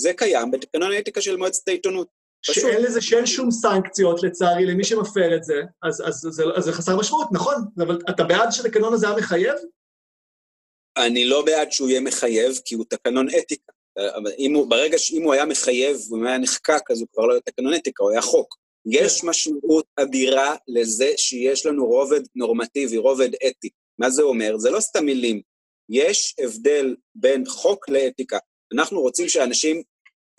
[0.00, 2.08] זה קיים בתקנון האתיקה של מועצת העיתונות.
[2.42, 6.72] שאין לזה, שאין שום סנקציות לצערי למי שמפר את זה, אז, אז, אז, אז זה
[6.72, 9.54] חסר משמעות, נכון, אבל אתה בעד שהתקנון הזה היה מחייב?
[10.96, 13.72] אני לא בעד שהוא יהיה מחייב, כי הוא תקנון אתיקה.
[14.16, 17.32] אבל אם הוא, ברגע שאם הוא היה מחייב, אם היה נחקק, אז הוא כבר לא
[17.32, 18.56] היה תקנון אתיקה, הוא היה חוק.
[18.86, 19.28] יש כן.
[19.28, 23.70] משמעות אדירה לזה שיש לנו רובד נורמטיבי, רובד אתי.
[23.98, 24.58] מה זה אומר?
[24.58, 25.40] זה לא סתם מילים.
[25.88, 28.38] יש הבדל בין חוק לאתיקה.
[28.72, 29.82] אנחנו רוצים שאנשים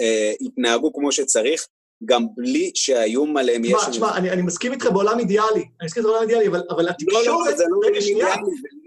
[0.02, 1.68] אה, יתנהגו כמו שצריך,
[2.06, 3.72] גם בלי שהאיום עליהם יש...
[3.72, 6.90] תשמע, תשמע, אני, אני מסכים איתך בעולם אידיאלי, אני מסכים איתך בעולם אידיאלי, אבל, אבל
[6.90, 7.26] התקשורת...
[7.26, 8.12] לא, לא, זה לא אידיאלי,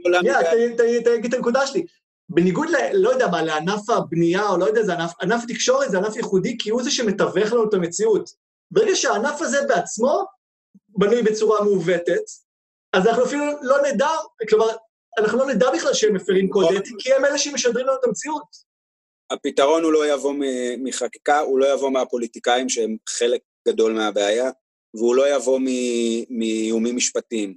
[0.05, 0.75] זה לא אידיאלי.
[1.05, 1.85] תגיד את הנקודה שלי.
[2.29, 2.77] בניגוד ל...
[2.93, 6.59] לא יודע מה, לענף הבנייה, או לא יודע, זה ענף, ענף התקשורת זה ענף ייחודי,
[6.59, 8.31] כי הוא זה שמתווך לנו את המציאות.
[8.71, 10.25] ברגע שהענף הזה בעצמו
[10.89, 12.25] בנוי בצורה מעוותת,
[12.93, 14.09] אז אנחנו אפילו לא נדע,
[14.49, 14.67] כלומר,
[15.19, 18.71] אנחנו לא נדע בכלל שהם מפרים קוד אתי, כי הם אלה שמשדרים לנו את המציאות.
[19.31, 20.35] הפתרון הוא לא יבוא
[20.79, 24.51] מחקיקה, הוא לא יבוא מהפוליטיקאים שהם חלק גדול מהבעיה,
[24.95, 25.61] והוא לא יבוא
[26.31, 27.57] מאיומים משפטיים.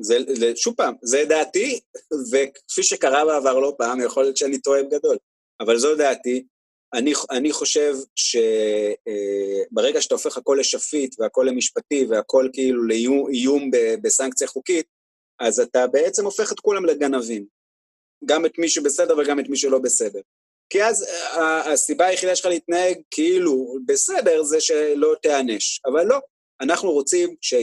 [0.00, 1.80] זה, זה, שוב פעם, זה דעתי,
[2.32, 5.16] וכפי שקרה בעבר לא פעם, יכול להיות שאני טועה בגדול,
[5.60, 6.46] אבל זו דעתי.
[6.94, 13.70] אני, אני חושב שברגע אה, שאתה הופך הכל לשפיט והכל למשפטי והכל כאילו לאיום
[14.02, 14.86] בסנקציה חוקית,
[15.40, 17.46] אז אתה בעצם הופך את כולם לגנבים.
[18.24, 20.20] גם את מי שבסדר וגם את מי שלא בסדר.
[20.70, 26.18] כי אז אה, הסיבה היחידה שלך להתנהג כאילו בסדר זה שלא תיענש, אבל לא.
[26.60, 27.54] אנחנו רוצים ש...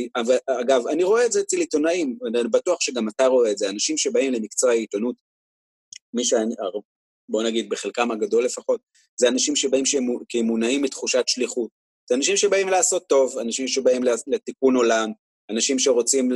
[0.47, 3.97] אגב, אני רואה את זה אצל עיתונאים, ואני בטוח שגם אתה רואה את זה, אנשים
[3.97, 5.15] שבאים למקצוע העיתונות,
[6.13, 6.55] מי שאני,
[7.29, 8.81] בוא נגיד בחלקם הגדול לפחות,
[9.19, 9.83] זה אנשים שבאים
[10.29, 11.69] כי הם מונעים מתחושת שליחות.
[12.09, 15.11] זה אנשים שבאים לעשות טוב, אנשים שבאים לתיקון עולם,
[15.51, 16.29] אנשים שרוצים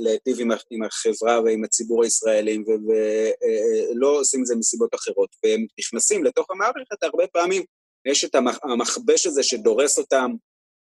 [0.00, 0.36] להיטיב
[0.70, 5.28] עם החברה ועם הציבור הישראלים, ולא עושים את זה מסיבות אחרות.
[5.44, 7.62] והם נכנסים לתוך המערכת, הרבה פעמים
[8.08, 8.34] יש את
[8.64, 10.30] המכבש הזה שדורס אותם,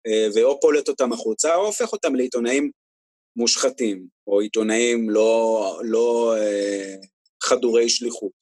[0.07, 2.71] אה, ואו פולט אותם החוצה, או הופך אותם לעיתונאים
[3.37, 6.95] מושחתים, או עיתונאים לא, לא אה,
[7.43, 8.40] חדורי שליחות.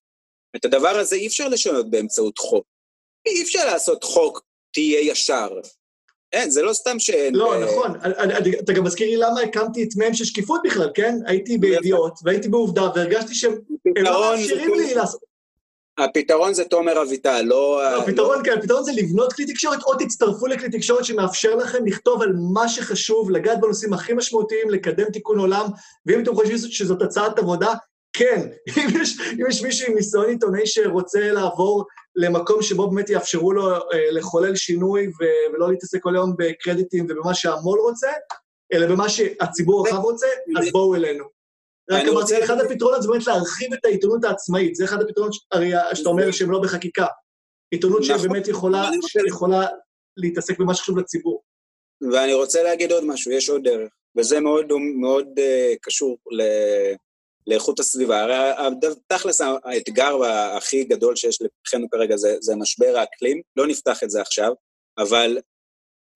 [0.57, 2.65] את הדבר הזה אי אפשר לשנות באמצעות חוק.
[3.27, 4.43] אי אפשר לעשות חוק
[4.73, 5.49] תהיה ישר.
[6.33, 7.11] אין, זה לא סתם ש...
[7.33, 7.63] לא, ב...
[7.63, 7.93] נכון.
[8.65, 11.15] אתה גם מזכיר לי למה הקמתי את מ"ם של שקיפות בכלל, כן?
[11.27, 13.55] הייתי בידיעות, והייתי בעובדה, והרגשתי שהם
[13.99, 15.21] לא מאפשרים לי לעשות...
[15.99, 17.89] הפתרון זה תומר אביטל, לא...
[17.99, 22.33] הפתרון, כן, הפתרון זה לבנות כלי תקשורת, או תצטרפו לכלי תקשורת שמאפשר לכם לכתוב על
[22.53, 25.67] מה שחשוב, לגעת בנושאים הכי משמעותיים, לקדם תיקון עולם,
[26.07, 27.75] ואם אתם חושבים שזאת הצעת עבודה,
[28.19, 28.49] כן.
[28.79, 31.85] אם יש, אם יש מישהו עם ניסיון עיתונאי שרוצה לעבור
[32.16, 37.35] למקום שבו באמת יאפשרו לו אה, לחולל שינוי ו- ולא להתעסק כל היום בקרדיטים ובמה
[37.35, 38.11] שהמו"ל רוצה,
[38.73, 40.27] אלא במה שהציבור הרחב רוצה,
[40.59, 41.25] אז בואו אלינו.
[41.91, 46.09] רק אמרתי, אחד הפתרונות זה באמת להרחיב את העיתונות העצמאית, זה אחד הפתרונות, הרי שאתה
[46.09, 47.07] אומר שהם לא בחקיקה.
[47.71, 48.19] עיתונות נכון.
[48.19, 48.91] שבאמת יכולה,
[49.27, 49.66] יכולה
[50.16, 51.43] להתעסק במה שחשוב לציבור.
[52.12, 54.66] ואני רוצה להגיד עוד משהו, יש עוד דרך, וזה מאוד,
[55.01, 56.43] מאוד uh, קשור ל,
[57.49, 58.23] לאיכות הסביבה.
[58.23, 58.75] הרי
[59.07, 60.25] תכלס האתגר
[60.57, 64.53] הכי גדול שיש לפתחנו כרגע זה, זה משבר האקלים, לא נפתח את זה עכשיו,
[64.99, 65.39] אבל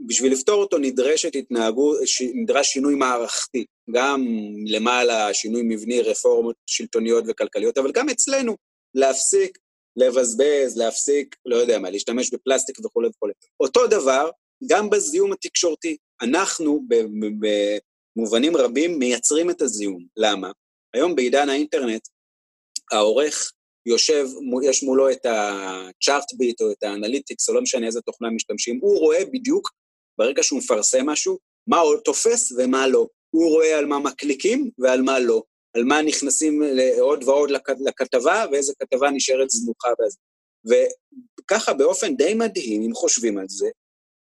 [0.06, 1.98] בשביל לפתור אותו נדרשת התנהגות,
[2.34, 4.26] נדרש שינוי מערכתי, גם
[4.66, 8.56] למעלה, שינוי מבני, רפורמות שלטוניות וכלכליות, אבל גם אצלנו,
[8.94, 9.58] להפסיק
[9.96, 13.32] לבזבז, להפסיק, לא יודע מה, להשתמש בפלסטיק וכולי וכולי.
[13.60, 14.30] אותו דבר,
[14.66, 15.96] גם בזיהום התקשורתי.
[16.22, 16.80] אנחנו
[18.16, 20.06] במובנים רבים מייצרים את הזיהום.
[20.16, 20.50] למה?
[20.94, 22.08] היום בעידן האינטרנט,
[22.92, 23.52] העורך
[23.86, 24.26] יושב,
[24.62, 28.98] יש מולו את ה-chart beat או את האנליטיקס, או לא משנה איזה תוכנה משתמשים, הוא
[28.98, 29.70] רואה בדיוק
[30.18, 33.06] ברגע שהוא מפרסם משהו, מה הוא תופס ומה לא.
[33.30, 35.42] הוא רואה על מה מקליקים ועל מה לא.
[35.74, 36.62] על מה נכנסים
[37.00, 40.18] עוד ועוד לכתבה, ואיזה כתבה נשארת זנוחה בזה.
[41.44, 43.68] וככה, באופן די מדהים, אם חושבים על זה,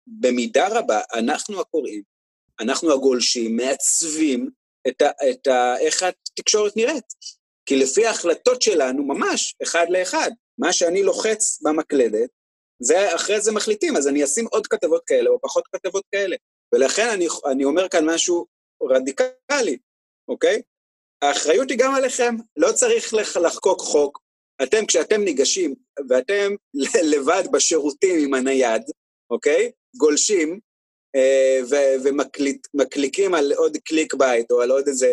[0.06, 2.02] במידה רבה, אנחנו הקוראים,
[2.60, 4.50] אנחנו הגולשים, מעצבים
[4.88, 7.04] את ה, את ה, איך התקשורת נראית.
[7.66, 12.30] כי לפי ההחלטות שלנו, ממש, אחד לאחד, מה שאני לוחץ במקלדת,
[12.82, 16.36] זה, אחרי זה מחליטים, אז אני אשים עוד כתבות כאלה או פחות כתבות כאלה.
[16.74, 18.46] ולכן אני, אני אומר כאן משהו
[18.82, 19.78] רדיקלי,
[20.28, 20.62] אוקיי?
[21.22, 24.18] האחריות היא גם עליכם, לא צריך לחקוק חוק.
[24.62, 25.74] אתם, כשאתם ניגשים,
[26.08, 26.54] ואתם
[27.02, 28.82] לבד בשירותים עם הנייד,
[29.30, 29.70] אוקיי?
[29.96, 30.60] גולשים,
[32.74, 35.12] ומקליקים על עוד clickbait, או על עוד איזה,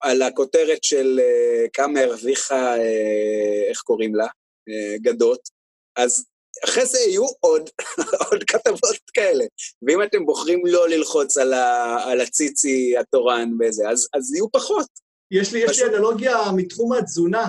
[0.00, 4.26] על הכותרת של אה, כמה הרוויחה, אה, איך קוראים לה?
[4.68, 5.40] אה, גדות,
[5.96, 6.24] אז
[6.64, 7.70] אחרי זה יהיו עוד,
[8.30, 9.44] עוד כתבות כאלה.
[9.86, 14.86] ואם אתם בוחרים לא ללחוץ על, ה, על הציצי התורן וזה, אז, אז יהיו פחות.
[15.30, 17.48] יש לי, יש לי אנלוגיה מתחום התזונה.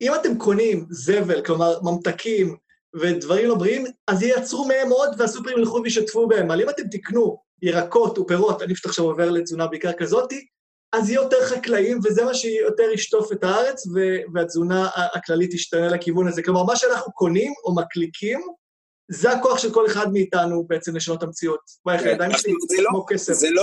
[0.00, 2.56] אם אתם קונים זבל, כלומר ממתקים
[3.00, 6.50] ודברים לא בריאים, אז ייצרו מהם עוד והסופרים ילכו וישתפו בהם.
[6.50, 10.46] אבל אם אתם תקנו ירקות ופירות, אני פשוט עכשיו עובר לתזונה בעיקר כזאתי,
[10.92, 13.86] אז יהיה יותר חקלאים, וזה מה שיותר ישטוף את הארץ,
[14.34, 16.42] והתזונה הכללית תשתנה לכיוון הזה.
[16.42, 18.40] כלומר, מה שאנחנו קונים או מקליקים,
[19.10, 21.60] זה הכוח של כל אחד מאיתנו בעצם לשנות המציאות.
[21.86, 23.42] וואי, איך הידיים שלי לא- כמו כסף.
[23.50, 23.62] לא-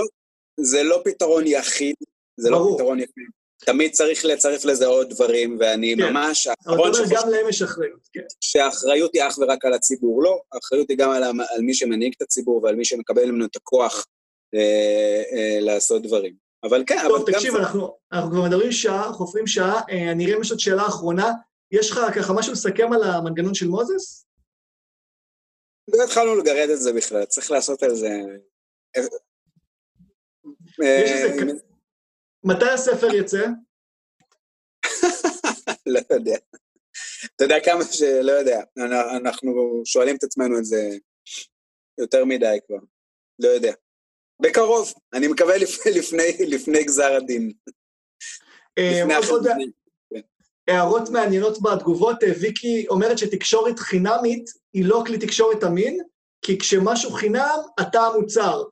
[0.60, 1.94] זה לא פתרון יחיד,
[2.40, 3.28] זה לא פתרון יחיד.
[3.66, 6.12] תמיד צריך לצרף לזה עוד דברים, ואני כן.
[6.12, 7.14] ממש האחרון שחושב...
[7.14, 8.20] גם להם יש אחריות, כן.
[8.40, 10.22] שהאחריות היא אך ורק על הציבור.
[10.22, 13.56] לא, האחריות היא גם על, על מי שמנהיג את הציבור ועל מי שמקבל ממנו את
[13.56, 14.06] הכוח
[14.54, 16.34] אה, אה, לעשות דברים.
[16.64, 20.40] אבל כן, טוב, אבל תקשיב, אנחנו, אנחנו כבר מדברים שעה, חופרים שעה, אה, נראה אם
[20.40, 21.32] יש עוד שאלה אחרונה.
[21.70, 24.26] יש לך ככה משהו לסכם על המנגנון של מוזס?
[25.88, 28.08] לא התחלנו לגרד את זה בכלל, צריך לעשות על זה...
[30.78, 31.52] יש איזה...
[32.44, 33.46] מתי הספר יצא?
[35.86, 36.36] לא יודע.
[37.36, 38.02] אתה יודע כמה ש...
[38.02, 38.60] לא יודע,
[39.16, 40.96] אנחנו שואלים את עצמנו את זה
[41.98, 42.78] יותר מדי כבר.
[43.38, 43.72] לא יודע.
[44.42, 47.52] בקרוב, אני מקווה לפני, לפני, לפני גזר הדין.
[48.78, 49.02] אה.
[50.68, 56.00] הערות מעניינות בתגובות, אה, ויקי אומרת שתקשורת חינמית היא לא כלי תקשורת אמין,
[56.42, 58.62] כי כשמשהו חינם, אתה המוצר.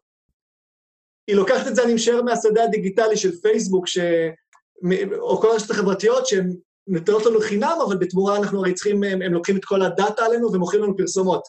[1.28, 3.98] היא לוקחת את זה, אני משער, מהשדה הדיגיטלי של פייסבוק, ש...
[5.18, 6.56] או כל הרשתות החברתיות, שהן
[6.86, 10.52] נותנות לנו חינם, אבל בתמורה אנחנו הרי צריכים, הם, הם לוקחים את כל הדאטה עלינו
[10.52, 11.42] ומוכרים לנו פרסומות.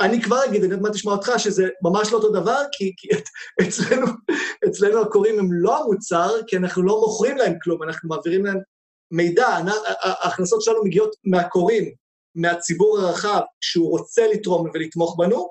[0.00, 3.08] אני כבר אגיד, אני עוד מעט אשמע אותך, שזה ממש לא אותו דבר, כי, כי
[3.68, 4.06] אצלנו,
[4.68, 8.58] אצלנו הקוראים הם לא המוצר, כי אנחנו לא מוכרים להם כלום, אנחנו מעבירים להם
[9.10, 9.48] מידע.
[10.02, 11.92] ההכנסות שלנו מגיעות מהקוראים,
[12.34, 15.48] מהציבור הרחב, שהוא רוצה לתרום ולתמוך בנו.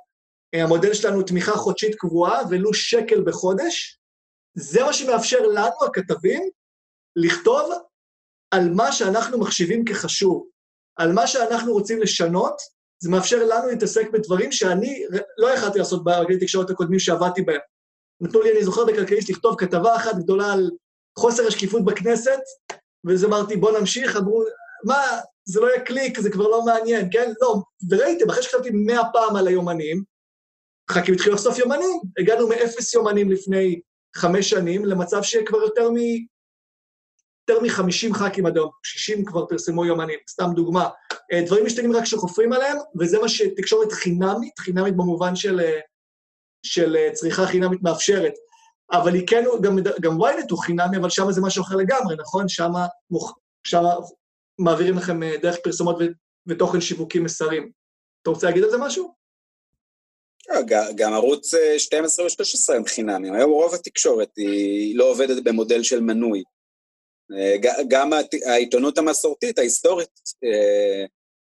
[0.61, 3.99] המודל שלנו הוא תמיכה חודשית קבועה, ולו שקל בחודש.
[4.57, 6.49] זה מה שמאפשר לנו, הכתבים,
[7.15, 7.71] לכתוב
[8.51, 10.47] על מה שאנחנו מחשיבים כחשוב,
[10.95, 12.61] על מה שאנחנו רוצים לשנות,
[13.03, 15.05] זה מאפשר לנו להתעסק בדברים שאני
[15.37, 17.59] לא יכלתי לעשות ברגעי תקשורת הקודמים שעבדתי בהם.
[18.21, 20.71] נתנו לי, אני זוכר בכלכליסט, לכתוב כתבה אחת גדולה על
[21.19, 22.39] חוסר השקיפות בכנסת,
[23.03, 24.43] ואז אמרתי, בוא נמשיך, אמרו,
[24.85, 25.01] מה,
[25.45, 27.33] זה לא יהיה קליק, זה כבר לא מעניין, כן?
[27.41, 27.55] לא,
[27.89, 30.03] וראיתם, אחרי שכתבתי מאה פעם על היומנים,
[30.91, 33.81] חכים התחילו לחשוף יומנים, הגענו מאפס יומנים לפני
[34.15, 35.95] חמש שנים, למצב שכבר יותר מ...
[37.49, 40.89] יותר מ-50 ח"כים עד היום, 60 כבר פרסמו יומנים, סתם דוגמה.
[41.33, 45.79] אה, דברים משתנים רק כשחופרים עליהם, וזה מה שתקשורת חינמית, חינמית במובן של, אה,
[46.65, 48.33] של אה, צריכה חינמית מאפשרת.
[48.91, 52.47] אבל היא כן, גם, גם ynet הוא חינמי, אבל שם זה משהו אחר לגמרי, נכון?
[52.49, 52.71] שם,
[53.67, 53.83] שם
[54.59, 56.03] מעבירים לכם דרך פרסומות ו,
[56.47, 57.71] ותוכן שיווקי מסרים.
[58.21, 59.14] אתה רוצה להגיד על זה משהו?
[60.95, 63.33] גם ערוץ 12 ו-13 הם חינמים.
[63.33, 66.43] היום רוב התקשורת היא לא עובדת במודל של מנוי.
[67.87, 68.13] גם
[68.45, 70.09] העיתונות המסורתית, ההיסטורית,
[70.43, 71.05] אה,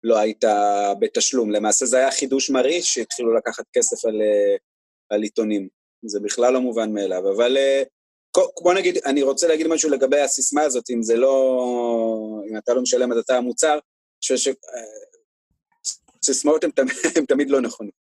[0.05, 1.51] לא הייתה בתשלום.
[1.51, 4.57] למעשה זה היה חידוש מרעיש שהתחילו לקחת כסף על, אה,
[5.11, 5.69] על עיתונים.
[6.07, 7.33] זה בכלל לא מובן מאליו.
[7.37, 7.83] אבל אה,
[8.63, 11.59] בוא נגיד, אני רוצה להגיד משהו לגבי הסיסמה הזאת, אם זה לא...
[12.51, 14.53] אם אתה לא משלם אז אתה המוצר, אני חושב
[16.23, 16.65] שסיסמאות
[17.17, 18.02] הן תמיד לא נכונות.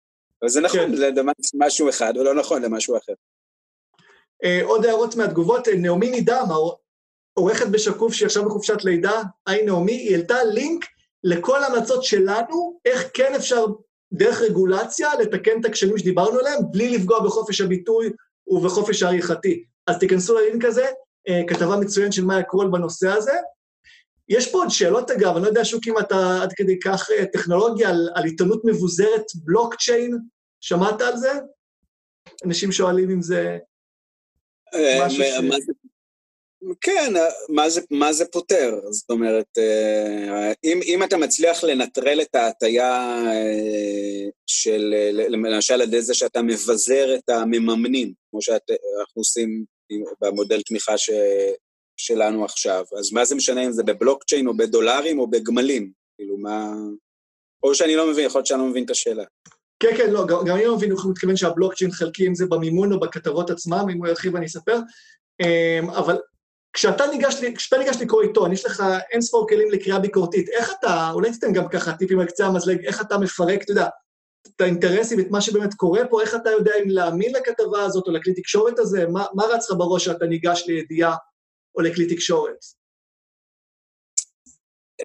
[0.42, 1.14] אבל זה נכון, כן.
[1.14, 1.22] זה
[1.54, 3.12] משהו אחד, ולא נכון למשהו אחר.
[4.62, 6.44] עוד הערות מהתגובות, נעמי נידם,
[7.34, 10.84] עורכת בשקוף שהיא עכשיו בחופשת לידה, היי נעמי, היא העלתה לינק
[11.24, 13.64] לכל ההמלצות שלנו, איך כן אפשר
[14.12, 18.10] דרך רגולציה לתקן את הכשלים שדיברנו עליהם, בלי לפגוע בחופש הביטוי
[18.46, 19.64] ובחופש העריכתי.
[19.86, 20.86] אז תיכנסו ללינק הזה,
[21.28, 23.32] אה, כתבה מצוינת של מאיה קרול בנושא הזה.
[24.28, 27.26] יש פה עוד שאלות, אגב, אני לא יודע, שוק, אם אתה עד כדי כך אה,
[27.26, 30.18] טכנולוגיה על, על עיתונות מבוזרת, בלוקצ'יין,
[30.62, 31.32] שמעת על זה?
[32.46, 33.58] אנשים שואלים אם זה
[34.74, 35.26] אה, משהו ש...
[36.80, 37.12] כן,
[37.48, 38.80] מה זה, מה זה פותר?
[38.90, 46.02] זאת אומרת, אה, אם, אם אתה מצליח לנטרל את ההטייה אה, של, למשל על ידי
[46.02, 49.64] זה שאתה מבזר את המממנים, כמו שאנחנו עושים
[50.20, 51.10] במודל תמיכה ש,
[51.96, 55.92] שלנו עכשיו, אז מה זה משנה אם זה בבלוקצ'יין או בדולרים או בגמלים?
[56.16, 56.72] כאילו, מה...
[57.62, 59.24] או שאני לא מבין, יכול להיות שאני לא מבין את השאלה.
[59.82, 63.00] כן, כן, לא, גם, אני לא מבין, הוא מתכוון שהבלוקצ'יין חלקי, אם זה במימון או
[63.00, 64.78] בכתבות עצמם, אם הוא ירחיב אני אספר.
[65.40, 66.18] אמ, אבל
[66.72, 71.10] כשאתה ניגש, כשאתה ניגש לקרוא עיתון, יש לך אין ספור כלים לקריאה ביקורתית, איך אתה,
[71.12, 73.88] אולי תיתן גם ככה טיפים על קצה המזלג, איך אתה מפרק, אתה יודע,
[74.46, 78.12] את האינטרסים, את מה שבאמת קורה פה, איך אתה יודע אם להאמין לכתבה הזאת או
[78.12, 81.16] לכלי תקשורת הזה, מה, מה רץ לך בראש שאתה ניגש לידיעה
[81.74, 82.64] או לכלי תקשורת?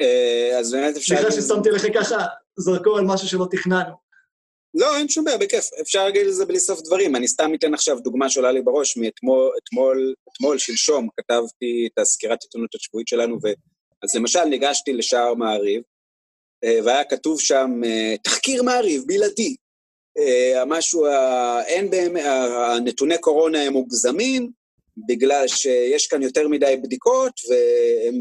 [0.02, 1.16] אה, אז באמת אפשר...
[1.16, 2.16] סליחה ששמתי לך ככה
[2.58, 4.07] זרקור על משהו שלא תכננו.
[4.74, 5.70] לא, אין שום בעיה, בכיף.
[5.82, 7.16] אפשר להגיד את זה בלי סוף דברים.
[7.16, 12.44] אני סתם אתן עכשיו דוגמה שעולה לי בראש מאתמול, אתמול, אתמול, שלשום, כתבתי את הסקירת
[12.44, 13.48] עיתונות השבועית שלנו, ו...
[14.04, 15.82] אז למשל ניגשתי לשער מעריב,
[16.64, 19.56] אה, והיה כתוב שם, אה, תחקיר מעריב, בלעדי.
[20.18, 21.06] אה, משהו,
[21.66, 24.52] אין באמת, הנתוני קורונה הם מוגזמים,
[25.08, 28.16] בגלל שיש כאן יותר מדי בדיקות, והם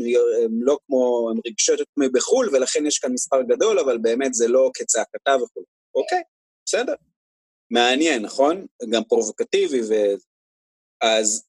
[0.61, 5.36] לא כמו, הם רגשות בחו"ל, ולכן יש כאן מספר גדול, אבל באמת זה לא כצעקתה
[5.36, 5.62] וכו'.
[5.94, 6.22] אוקיי,
[6.66, 6.94] בסדר.
[7.70, 8.66] מעניין, נכון?
[8.90, 9.94] גם פרובוקטיבי ו...
[11.02, 11.44] אז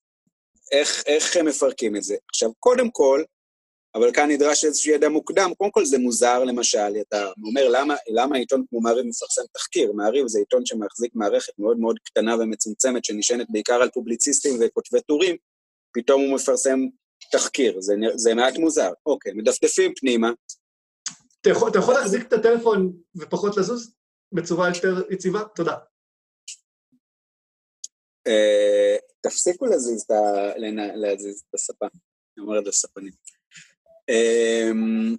[0.71, 2.15] איך, איך הם מפרקים את זה?
[2.29, 3.23] עכשיו, קודם כל,
[3.95, 8.37] אבל כאן נדרש איזשהו ידע מוקדם, קודם כל זה מוזר, למשל, אתה אומר, למה, למה
[8.37, 9.91] עיתון כמו מעריב מפרסם תחקיר?
[9.91, 15.35] מעריב זה עיתון שמחזיק מערכת מאוד מאוד קטנה ומצומצמת, שנשענת בעיקר על פובליציסטים וכותבי טורים,
[15.93, 16.79] פתאום הוא מפרסם
[17.31, 18.91] תחקיר, זה, זה מעט מוזר.
[19.05, 20.31] אוקיי, מדפדפים פנימה.
[21.41, 23.96] אתה יכול, אתה יכול להחזיק את הטלפון ופחות לזוז?
[24.31, 25.39] בצורה יותר יציבה?
[25.55, 25.77] תודה.
[28.27, 30.01] אה, תפסיקו להזיז
[31.49, 33.13] את הספה, אני אומר את הספנים.
[34.09, 35.15] אמ,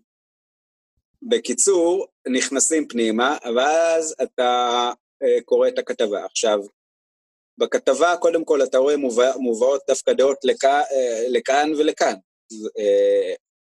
[1.22, 4.90] בקיצור, נכנסים פנימה, ואז אתה
[5.22, 6.24] אה, קורא את הכתבה.
[6.24, 6.58] עכשיו,
[7.58, 12.14] בכתבה, קודם כל, אתה רואה מובא, מובאות דווקא דעות לכאן, אה, לכאן ולכאן.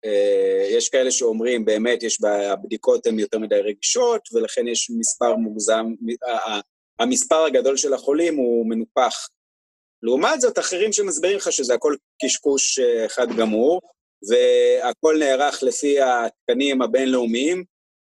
[0.05, 5.35] אה, אה, יש כאלה שאומרים, באמת, יש, הבדיקות הן יותר מדי רגישות, ולכן יש מספר
[5.35, 5.85] מוגזם,
[6.99, 9.27] המספר הגדול של החולים הוא מנופח.
[10.03, 13.81] לעומת זאת, אחרים שמסבירים לך שזה הכל קשקוש אה, אחד גמור,
[14.29, 17.63] והכל נערך לפי התקנים הבינלאומיים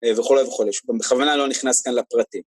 [0.04, 0.70] אה, וכולי וכולי.
[0.98, 2.42] בכוונה לא נכנס כאן לפרטים,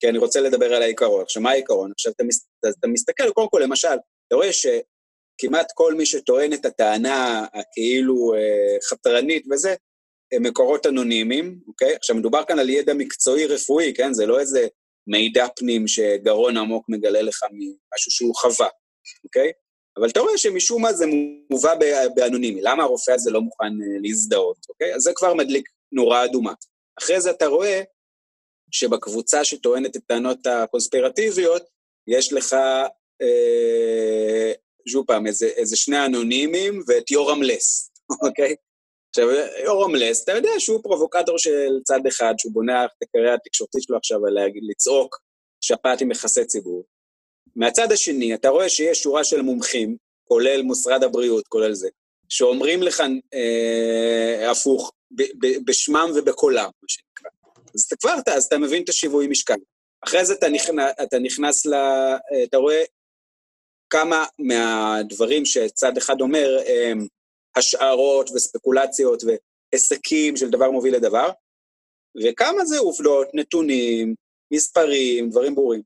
[0.00, 1.22] כי אני רוצה לדבר על העיקרון.
[1.22, 1.92] עכשיו, מה העיקרון?
[1.92, 2.46] עכשיו, אתה, מס,
[2.78, 3.88] אתה מסתכל, קודם כל, למשל,
[4.26, 4.52] אתה רואה
[5.40, 9.74] שכמעט כל מי שטוען את הטענה הכאילו אה, חתרנית וזה,
[10.32, 11.94] הם מקורות אנונימיים, אוקיי?
[11.94, 14.14] עכשיו, מדובר כאן על ידע מקצועי רפואי, כן?
[14.14, 14.66] זה לא איזה
[15.06, 18.68] מידע פנים שגרון עמוק מגלה לך ממשהו שהוא חווה,
[19.24, 19.52] אוקיי?
[19.96, 21.04] אבל אתה רואה שמשום מה זה
[21.50, 21.74] מובא
[22.14, 22.60] באנונימי.
[22.62, 24.94] למה הרופא הזה לא מוכן אה, להזדהות, אוקיי?
[24.94, 26.52] אז זה כבר מדליק נורה אדומה.
[26.98, 27.82] אחרי זה אתה רואה
[28.70, 31.62] שבקבוצה שטוענת את הטענות הקונספירטיביות,
[32.06, 32.52] יש לך,
[33.22, 34.52] אה,
[34.88, 37.90] שוב פעם, איזה, איזה שני אנונימים ואת יורם לס,
[38.26, 38.54] אוקיי?
[39.08, 39.28] עכשיו,
[39.64, 43.96] יורם לס, אתה יודע שהוא פרובוקטור של צד אחד, שהוא בונה את הקריירה התקשורתית שלו
[43.96, 44.38] עכשיו על
[44.70, 45.18] לצעוק
[45.60, 46.84] שפעת עם יחסי ציבור.
[47.56, 51.88] מהצד השני, אתה רואה שיש שורה של מומחים, כולל משרד הבריאות, כולל זה,
[52.28, 53.02] שאומרים לך
[53.34, 57.30] אה, הפוך, ב, ב, בשמם ובקולם, מה שנקרא.
[57.74, 59.54] אז אתה כבר, אז אתה מבין את השיווי משקל.
[60.00, 61.74] אחרי זה אתה נכנס, אתה נכנס ל...
[62.44, 62.84] אתה רואה
[63.90, 67.06] כמה מהדברים שצד אחד אומר הם
[67.56, 71.30] השערות וספקולציות והיסקים של דבר מוביל לדבר,
[72.24, 74.14] וכמה זה עובדות, נתונים,
[74.52, 75.82] מספרים, דברים ברורים.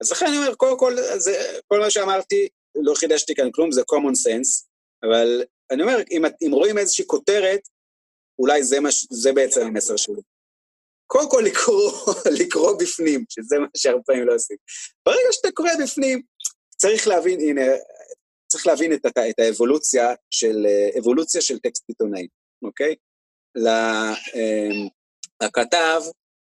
[0.00, 3.80] אז לכן אני אומר, קודם כל, זה, כל מה שאמרתי, לא חידשתי כאן כלום, זה
[3.80, 4.66] common sense,
[5.02, 7.60] אבל אני אומר, אם, אם רואים איזושהי כותרת,
[8.38, 10.20] אולי זה, מש, זה בעצם המסר שלי.
[11.06, 11.92] קודם כל לקרוא,
[12.40, 14.56] לקרוא בפנים, שזה מה שהרבה פעמים לא עושים.
[15.06, 16.22] ברגע שאתה קורא בפנים,
[16.76, 17.62] צריך להבין, הנה,
[18.46, 20.66] צריך להבין את, את, האבולוציה של,
[20.98, 22.26] אבולוציה של טקסט עיתונאי,
[22.64, 22.94] אוקיי?
[23.56, 24.88] אמ,
[25.40, 26.02] הכתב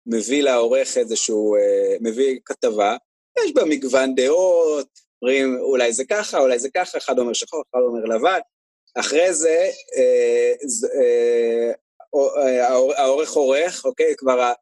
[0.07, 2.97] מביא לעורך איזשהו, אה, מביא כתבה,
[3.45, 4.89] יש בה מגוון דעות,
[5.23, 8.41] אומרים אולי זה ככה, אולי זה ככה, אחד אומר שחור, אחד אומר לבן.
[8.95, 10.53] אחרי זה, אה,
[11.01, 11.73] אה,
[12.39, 14.53] אה, העורך עורך, אוקיי, כבר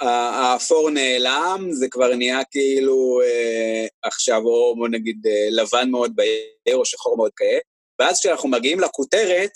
[0.00, 6.76] האפור נעלם, זה כבר נהיה כאילו אה, עכשיו, או בוא נגיד אה, לבן מאוד בהיר,
[6.76, 7.58] או שחור מאוד כהה,
[7.98, 9.50] ואז כשאנחנו מגיעים לכותרת,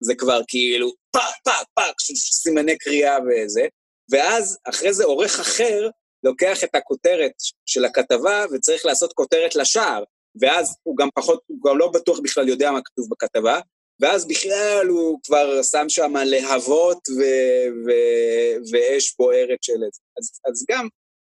[0.00, 3.66] זה כבר כאילו פאק, פאק, פאק, סימני קריאה וזה,
[4.10, 5.88] ואז אחרי זה עורך אחר
[6.24, 7.32] לוקח את הכותרת
[7.66, 10.04] של הכתבה וצריך לעשות כותרת לשער,
[10.40, 13.60] ואז הוא גם פחות, הוא גם לא בטוח בכלל יודע מה כתוב בכתבה,
[14.00, 20.00] ואז בכלל הוא כבר שם שם להבות ו- ו- ואש בוערת של זה.
[20.18, 20.88] אז, אז גם,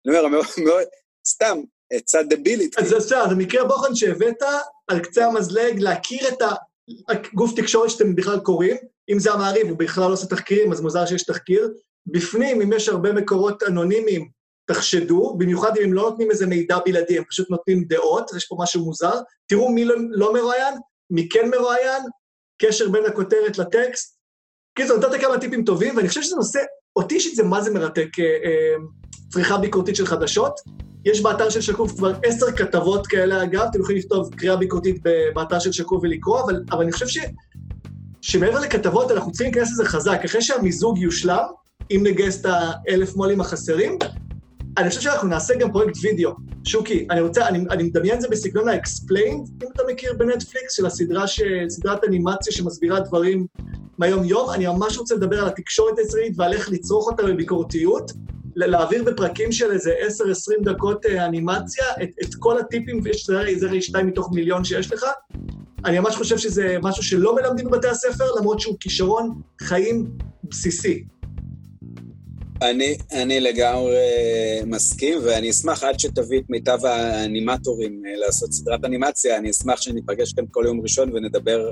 [0.07, 0.85] אני אומר, מאוד, מאוד,
[1.29, 2.79] סתם, עצה דבילית.
[2.79, 4.43] אז בסדר, זה מקרה בוחן שהבאת
[4.89, 6.43] על קצה המזלג להכיר את
[7.09, 8.77] הגוף תקשורת שאתם בכלל קוראים,
[9.11, 11.69] אם זה המעריב, הוא בכלל לא עושה תחקירים, אז מוזר שיש תחקיר.
[12.07, 14.29] בפנים, אם יש הרבה מקורות אנונימיים,
[14.67, 18.57] תחשדו, במיוחד אם הם לא נותנים איזה מידע בלעדי, הם פשוט נותנים דעות, יש פה
[18.59, 19.21] משהו מוזר.
[19.47, 20.75] תראו מי לא, לא מרואיין,
[21.11, 22.03] מי כן מרואיין,
[22.67, 24.19] קשר בין הכותרת לטקסט.
[24.75, 26.59] קיצור, נתת כמה טיפים טובים, ואני חושב שזה נושא,
[26.97, 28.75] אותי אישית זה מה זה מרתק, אה, אה,
[29.29, 30.61] צריכה ביקורתית של חדשות.
[31.05, 35.03] יש באתר של שקוף כבר עשר כתבות כאלה, אגב, אתם יכולים לכתוב קריאה ביקורתית
[35.35, 37.19] באתר של שקוף ולקרוא, אבל, אבל אני חושב ש,
[38.21, 40.21] שמעבר לכתבות, אנחנו צריכים להיכנס לזה חזק.
[40.25, 41.45] אחרי שהמיזוג יושלם,
[41.91, 43.99] אם נגייס את האלף מו"לים החסרים,
[44.79, 46.31] אני חושב שאנחנו נעשה גם פרויקט וידאו.
[46.65, 50.87] שוקי, אני רוצה, אני, אני מדמיין את זה בסגנון ה-explained, אם אתה מכיר בנטפליקס, של
[50.87, 53.47] הסדרה, ש, סדרת אנימציה שמסבירה דברים
[53.99, 54.51] מהיום-יום.
[54.51, 58.13] אני ממש רוצה לדבר על התקשורת הישראלית ועל איך לצרוך אותה בביקורתיות,
[58.57, 59.95] להעביר בפרקים של איזה
[60.61, 64.93] 10-20 דקות אה, אנימציה את, את כל הטיפים, ויש זה ראי שתיים מתוך מיליון שיש
[64.93, 65.07] לך.
[65.85, 70.11] אני ממש חושב שזה משהו שלא מלמדים בבתי הספר, למרות שהוא כישרון חיים
[70.45, 71.05] בסיסי.
[72.71, 73.97] אני, אני לגמרי
[74.67, 80.33] מסכים, ואני אשמח עד שתביא את מיטב האנימטורים אה, לעשות סדרת אנימציה, אני אשמח שניפגש
[80.33, 81.71] כאן כל יום ראשון ונדבר...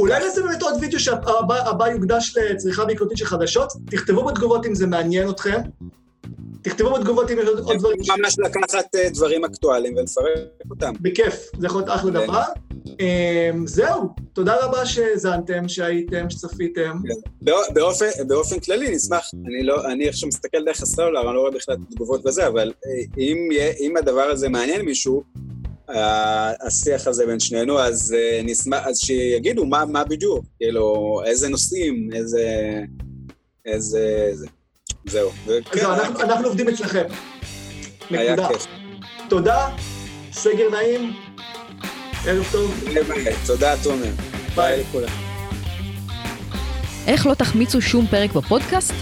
[0.00, 4.86] אולי נעשה באמת עוד וידאו שהבא יוקדש לצריכה ביקורתית של חדשות, תכתבו בתגובות אם זה
[4.86, 5.60] מעניין אתכם.
[6.62, 7.98] תכתבו בתגובות אם יש עוד דברים...
[8.18, 10.26] ממש לקחת אה, דברים אקטואליים ולפרק
[10.70, 10.92] אותם.
[11.00, 12.42] בכיף, זה יכול להיות אחלה דבר.
[13.00, 16.98] אמ, זהו, תודה רבה שהאזנתם, שהייתם, שצפיתם.
[17.74, 21.76] באופן, באופן כללי, נשמח, אני לא, אני עכשיו מסתכל דרך הסלולר, אני לא רואה בכלל
[21.90, 23.22] תגובות וזה, אבל אה,
[23.80, 25.22] אם, הדבר הזה מעניין מישהו,
[26.66, 32.44] השיח הזה בין שנינו, אז אה, נשמח, אז שיגידו מה בדיוק, כאילו, איזה נושאים, איזה...
[33.66, 34.32] איזה...
[35.04, 35.30] זהו.
[35.30, 36.20] אז כן, היה אנחנו-.
[36.20, 37.04] אנחנו עובדים אצלכם.
[38.10, 38.48] היה נקודה.
[38.48, 38.66] כיף.
[39.28, 39.68] תודה,
[40.32, 41.12] סגר נעים,
[42.26, 42.84] ערב טוב.
[43.46, 44.10] תודה, תומר.
[44.54, 45.08] ביי לכולם.
[47.06, 48.92] איך לא תחמיצו שום פרק בפודקאסט?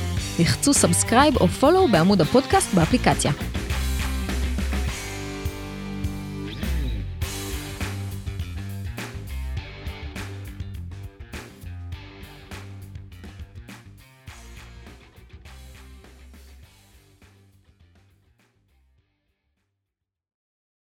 [0.40, 3.32] לחצו subscribe או follow בעמוד הפודקאסט באפליקציה.